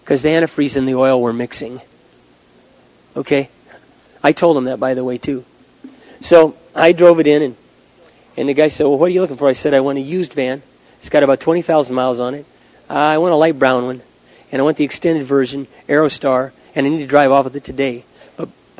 [0.00, 1.80] Because the antifreeze and the oil were mixing.
[3.16, 3.48] Okay?
[4.24, 5.44] I told him that, by the way, too.
[6.20, 7.56] So I drove it in, and,
[8.36, 9.48] and the guy said, Well, what are you looking for?
[9.48, 10.62] I said, I want a used van.
[10.98, 12.46] It's got about 20,000 miles on it.
[12.88, 14.02] Uh, I want a light brown one.
[14.50, 17.62] And I want the extended version, Aerostar, and I need to drive off with it
[17.62, 18.04] today.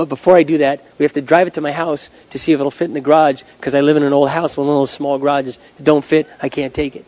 [0.00, 2.54] But before I do that, we have to drive it to my house to see
[2.54, 4.74] if it'll fit in the garage because I live in an old house with one
[4.74, 5.58] of those small garages.
[5.78, 7.04] It don't fit, I can't take it.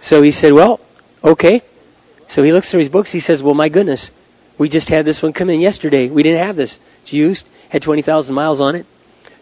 [0.00, 0.80] So he said, well,
[1.22, 1.62] okay.
[2.26, 3.12] So he looks through his books.
[3.12, 4.10] He says, well, my goodness,
[4.58, 6.08] we just had this one come in yesterday.
[6.08, 6.80] We didn't have this.
[7.02, 8.84] It's used, had 20,000 miles on it.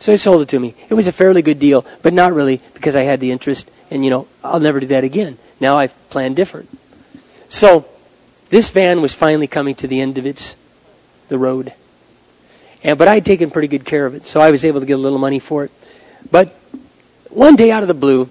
[0.00, 0.74] So he sold it to me.
[0.90, 4.04] It was a fairly good deal, but not really because I had the interest and,
[4.04, 5.38] you know, I'll never do that again.
[5.60, 6.68] Now I've planned different.
[7.48, 7.86] So
[8.50, 10.56] this van was finally coming to the end of its
[11.28, 11.72] the road.
[12.82, 14.86] And but I had taken pretty good care of it, so I was able to
[14.86, 15.70] get a little money for it.
[16.30, 16.48] But
[17.30, 18.28] one day out of the blue,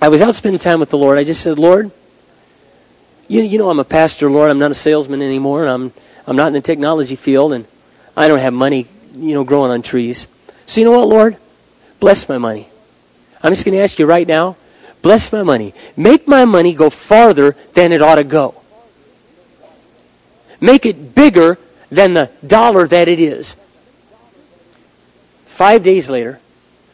[0.00, 1.18] I was out spending time with the Lord.
[1.18, 1.90] I just said, Lord,
[3.28, 4.50] you, you know I'm a pastor, Lord.
[4.50, 5.92] I'm not a salesman anymore, and I'm
[6.26, 7.66] I'm not in the technology field, and
[8.16, 10.26] I don't have money, you know, growing on trees.
[10.66, 11.36] So you know what, Lord?
[12.00, 12.68] Bless my money.
[13.42, 14.56] I'm just going to ask you right now,
[15.02, 15.74] bless my money.
[15.96, 18.54] Make my money go farther than it ought to go.
[20.60, 21.58] Make it bigger
[21.90, 23.56] than the dollar that it is.
[25.46, 26.40] Five days later,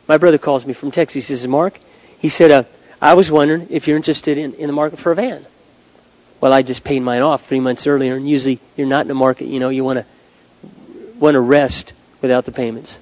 [0.07, 1.27] my brother calls me from Texas.
[1.27, 1.79] He says, Mark,
[2.19, 2.65] he said, uh,
[3.01, 5.45] I was wondering if you're interested in, in the market for a van.
[6.41, 9.15] Well, I just paid mine off three months earlier, and usually you're not in the
[9.15, 9.47] market.
[9.47, 10.07] You know, you want to
[11.19, 12.99] want to rest without the payments.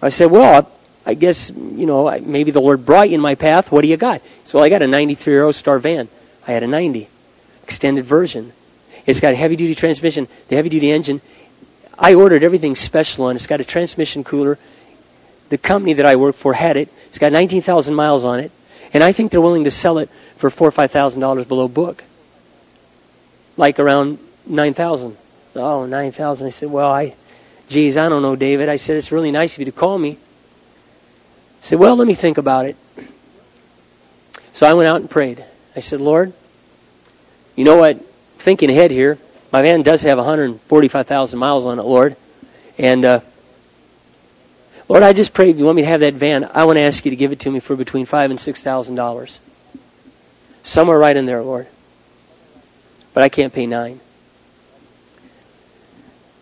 [0.00, 0.70] I said, well,
[1.04, 3.72] I guess you know maybe the Lord brought you in my path.
[3.72, 4.22] What do you got?
[4.44, 6.08] So I got a 93 Aerostar van.
[6.46, 7.08] I had a 90
[7.62, 8.52] extended version.
[9.06, 11.20] It's got a heavy duty transmission, the heavy duty engine.
[11.98, 13.36] I ordered everything special on it.
[13.36, 14.58] It's got a transmission cooler.
[15.48, 16.88] The company that I work for had it.
[17.08, 18.50] It's got 19,000 miles on it,
[18.94, 21.68] and I think they're willing to sell it for four or five thousand dollars below
[21.68, 22.02] book,
[23.56, 25.16] like around nine thousand.
[25.54, 26.46] Oh, nine thousand.
[26.46, 27.14] I said, well, I,
[27.68, 28.68] geez, I don't know, David.
[28.68, 30.12] I said it's really nice of you to call me.
[30.12, 32.76] I said, well, let me think about it.
[34.52, 35.44] So I went out and prayed.
[35.76, 36.32] I said, Lord,
[37.56, 38.04] you know what?
[38.36, 39.18] Thinking ahead here,
[39.52, 42.16] my van does have 145,000 miles on it, Lord,
[42.78, 43.20] and uh,
[44.88, 46.82] Lord, I just pray if you want me to have that van, I want to
[46.82, 49.40] ask you to give it to me for between five and six thousand dollars.
[50.62, 51.66] Somewhere right in there, Lord.
[53.14, 54.00] But I can't pay nine.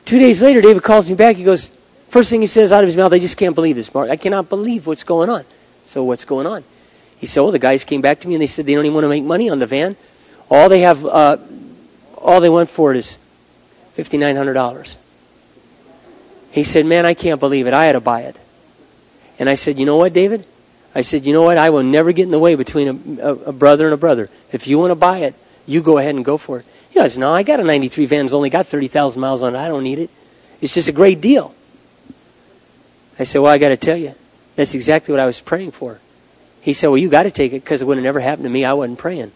[0.05, 1.37] Two days later, David calls me back.
[1.37, 1.71] He goes,
[2.09, 4.11] first thing he says out of his mouth, I just can't believe this, Mark.
[4.11, 5.45] I cannot believe what's going on.
[5.87, 6.65] So what's going on?
[7.19, 8.95] He said, well, the guys came back to me and they said they don't even
[8.95, 9.97] want to make money on the van.
[10.51, 11.37] All they have, uh,
[12.19, 13.17] all they want for it is
[13.97, 14.97] $5,900.
[16.51, 17.75] He said, Man, I can't believe it.
[17.75, 18.37] I had to buy it.
[19.39, 20.45] And I said, You know what, David?
[20.95, 21.57] I said, You know what?
[21.57, 24.29] I will never get in the way between a, a, a brother and a brother.
[24.53, 25.35] If you want to buy it,
[25.67, 26.67] you go ahead and go for it.
[26.91, 28.25] He goes, No, I got a 93 van.
[28.25, 29.59] It's only got 30,000 miles on it.
[29.59, 30.11] I don't need it.
[30.61, 31.55] It's just a great deal.
[33.19, 34.15] I said, Well, I got to tell you,
[34.57, 36.01] that's exactly what I was praying for.
[36.63, 38.51] He said, Well, you got to take it because it would have never happened to
[38.51, 38.65] me.
[38.65, 39.31] I wasn't praying.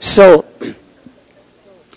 [0.00, 0.44] So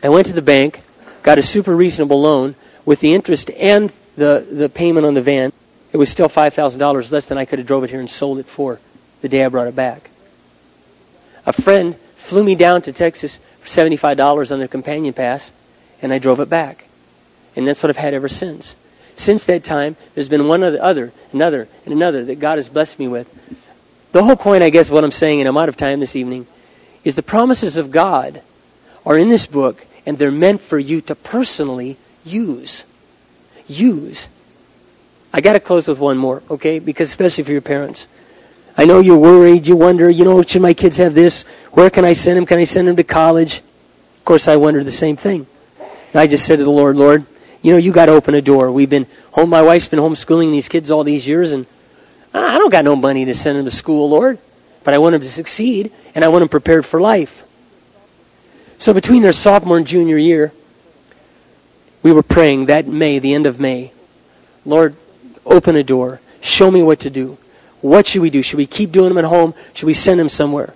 [0.03, 0.81] I went to the bank
[1.23, 5.53] got a super reasonable loan with the interest and the, the payment on the van.
[5.93, 8.45] It was still $5,000 less than I could have drove it here and sold it
[8.45, 8.79] for
[9.21, 10.09] the day I brought it back.
[11.45, 15.51] A friend flew me down to Texas for $75 on their companion pass,
[16.01, 16.85] and I drove it back.
[17.55, 18.75] And that's what I've had ever since.
[19.15, 22.97] Since that time, there's been one other, other, another, and another that God has blessed
[22.97, 23.27] me with.
[24.13, 26.47] The whole point, I guess, what I'm saying, and I'm out of time this evening,
[27.03, 28.41] is the promises of God
[29.05, 32.83] are in this book, and they're meant for you to personally use.
[33.67, 34.27] Use.
[35.33, 36.79] I got to close with one more, okay?
[36.79, 38.07] Because especially for your parents.
[38.77, 41.43] I know you're worried, you wonder, you know, should my kids have this?
[41.71, 42.45] Where can I send them?
[42.45, 43.57] Can I send them to college?
[43.57, 45.45] Of course, I wondered the same thing.
[45.79, 47.25] And I just said to the Lord, Lord,
[47.61, 48.71] you know, you got to open a door.
[48.71, 51.65] We've been home, my wife's been homeschooling these kids all these years, and
[52.33, 54.39] I don't got no money to send them to school, Lord.
[54.83, 57.43] But I want them to succeed, and I want them prepared for life.
[58.77, 60.51] So between their sophomore and junior year,
[62.01, 63.91] we were praying that May, the end of May,
[64.65, 64.95] Lord,
[65.45, 66.19] open a door.
[66.41, 67.37] Show me what to do.
[67.81, 68.41] What should we do?
[68.41, 69.53] Should we keep doing them at home?
[69.73, 70.73] Should we send them somewhere?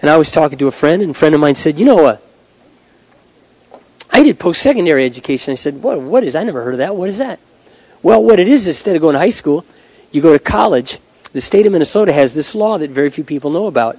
[0.00, 1.96] And I was talking to a friend, and a friend of mine said, You know
[1.96, 2.22] what?
[4.10, 5.52] I did post secondary education.
[5.52, 6.36] I said, What, what is?
[6.36, 6.94] I never heard of that.
[6.94, 7.40] What is that?
[8.02, 9.64] Well, what it is, instead of going to high school,
[10.12, 10.98] you go to college.
[11.34, 13.98] The state of Minnesota has this law that very few people know about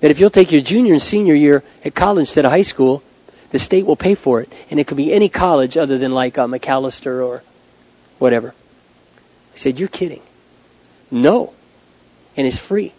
[0.00, 3.02] that if you'll take your junior and senior year at college instead of high school,
[3.50, 4.52] the state will pay for it.
[4.70, 7.42] And it could be any college other than like uh, Macalester or
[8.18, 8.54] whatever.
[9.54, 10.22] I said, You're kidding.
[11.10, 11.52] No.
[12.36, 12.92] And it's free.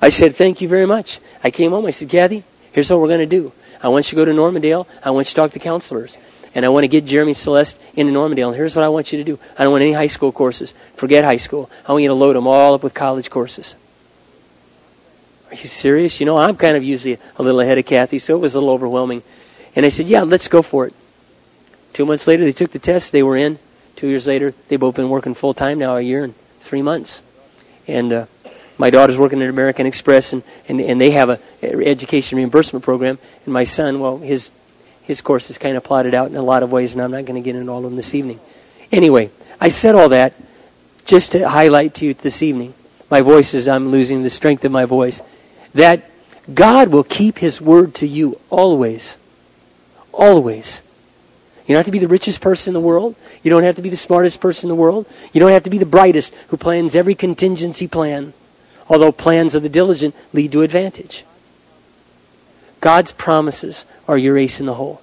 [0.00, 1.20] I said, Thank you very much.
[1.44, 1.84] I came home.
[1.84, 3.52] I said, Kathy, here's what we're going to do.
[3.82, 4.88] I want you to go to Normandale.
[5.04, 6.16] I want you to talk to counselors.
[6.56, 8.48] And I want to get Jeremy Celeste into Normandale.
[8.48, 9.38] And here's what I want you to do.
[9.58, 10.72] I don't want any high school courses.
[10.94, 11.68] Forget high school.
[11.86, 13.74] I want you to load them all up with college courses.
[15.50, 16.18] Are you serious?
[16.18, 18.58] You know, I'm kind of usually a little ahead of Kathy, so it was a
[18.58, 19.22] little overwhelming.
[19.76, 20.94] And I said, Yeah, let's go for it.
[21.92, 23.12] Two months later, they took the test.
[23.12, 23.58] They were in.
[23.96, 27.22] Two years later, they've both been working full time now, a year and three months.
[27.86, 28.26] And uh,
[28.78, 33.18] my daughter's working at American Express, and, and, and they have a education reimbursement program.
[33.44, 34.50] And my son, well, his
[35.06, 37.24] his course is kind of plotted out in a lot of ways, and I'm not
[37.24, 38.40] going to get into all of them this evening.
[38.90, 39.30] Anyway,
[39.60, 40.34] I said all that
[41.04, 42.74] just to highlight to you this evening.
[43.08, 45.22] My voice is, I'm losing the strength of my voice
[45.74, 46.10] that
[46.52, 49.16] God will keep his word to you always.
[50.12, 50.82] Always.
[51.66, 53.14] You don't have to be the richest person in the world.
[53.44, 55.06] You don't have to be the smartest person in the world.
[55.32, 58.32] You don't have to be the brightest who plans every contingency plan,
[58.88, 61.24] although plans of the diligent lead to advantage.
[62.80, 65.00] God's promises are your ace in the hole.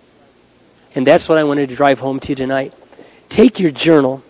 [0.95, 2.73] And that's what I wanted to drive home to you tonight.
[3.29, 4.23] Take your journal.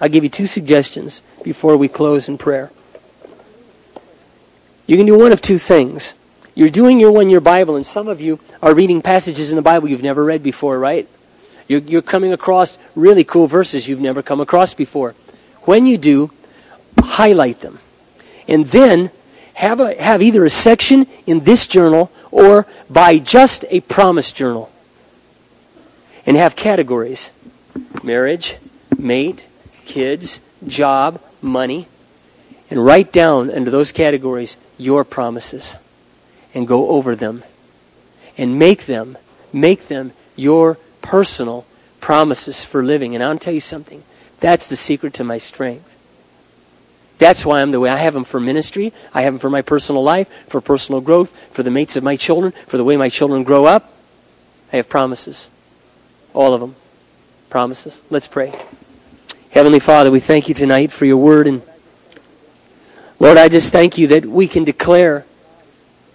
[0.00, 2.70] I'll give you two suggestions before we close in prayer.
[4.86, 6.14] You can do one of two things.
[6.54, 9.62] You're doing your one year Bible, and some of you are reading passages in the
[9.62, 11.06] Bible you've never read before, right?
[11.68, 15.14] You're, you're coming across really cool verses you've never come across before.
[15.62, 16.30] When you do,
[16.98, 17.78] highlight them.
[18.48, 19.10] And then
[19.56, 24.70] have, a, have either a section in this journal or buy just a promise journal.
[26.26, 27.30] And have categories
[28.02, 28.56] marriage,
[28.98, 29.42] mate,
[29.86, 31.88] kids, job, money.
[32.70, 35.76] And write down under those categories your promises
[36.52, 37.42] and go over them
[38.36, 39.16] and make them,
[39.54, 41.64] make them your personal
[42.00, 43.14] promises for living.
[43.14, 44.02] And I'll tell you something.
[44.40, 45.95] That's the secret to my strength.
[47.18, 48.92] That's why I'm the way I have them for ministry.
[49.14, 52.16] I have them for my personal life, for personal growth, for the mates of my
[52.16, 53.92] children, for the way my children grow up.
[54.72, 55.48] I have promises.
[56.34, 56.74] All of them.
[57.48, 58.02] Promises.
[58.10, 58.52] Let's pray.
[59.50, 61.46] Heavenly Father, we thank you tonight for your word.
[61.46, 61.62] And
[63.18, 65.24] Lord, I just thank you that we can declare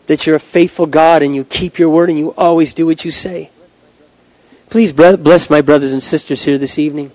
[0.06, 3.04] that you're a faithful God and you keep your word and you always do what
[3.04, 3.50] you say.
[4.70, 7.12] Please bless my brothers and sisters here this evening.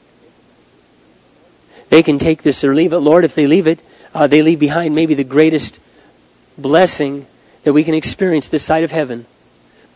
[1.89, 2.99] They can take this or leave it.
[2.99, 3.81] Lord, if they leave it,
[4.15, 5.81] uh, they leave behind maybe the greatest
[6.59, 7.27] blessing
[7.65, 9.27] that we can experience this side of heaven,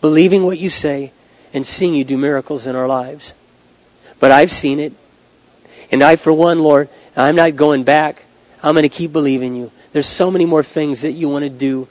[0.01, 1.13] believing what you say
[1.53, 3.35] and seeing you do miracles in our lives.
[4.19, 4.93] But I've seen it.
[5.91, 8.23] And I, for one, Lord, I'm not going back.
[8.63, 9.73] I'm going to keep believing you.
[9.93, 11.89] There's so many more things that you want to do.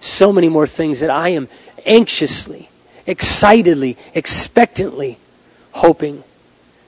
[0.00, 1.48] So many more things that I am
[1.84, 2.68] anxiously,
[3.06, 5.18] excitedly, expectantly
[5.72, 6.22] hoping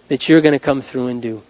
[0.09, 1.43] that you're going to come through and do.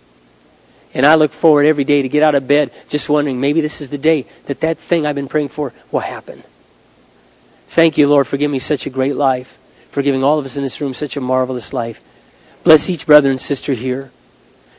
[0.95, 3.81] And I look forward every day to get out of bed just wondering maybe this
[3.81, 6.43] is the day that that thing I've been praying for will happen.
[7.69, 9.59] Thank you, Lord, for giving me such a great life,
[9.91, 12.03] for giving all of us in this room such a marvelous life.
[12.65, 14.11] Bless each brother and sister here.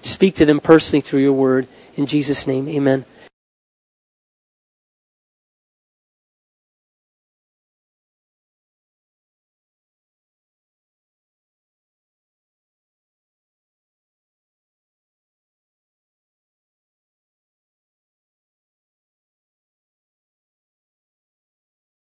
[0.03, 1.67] Speak to them personally through your word.
[1.95, 3.05] In Jesus' name, amen.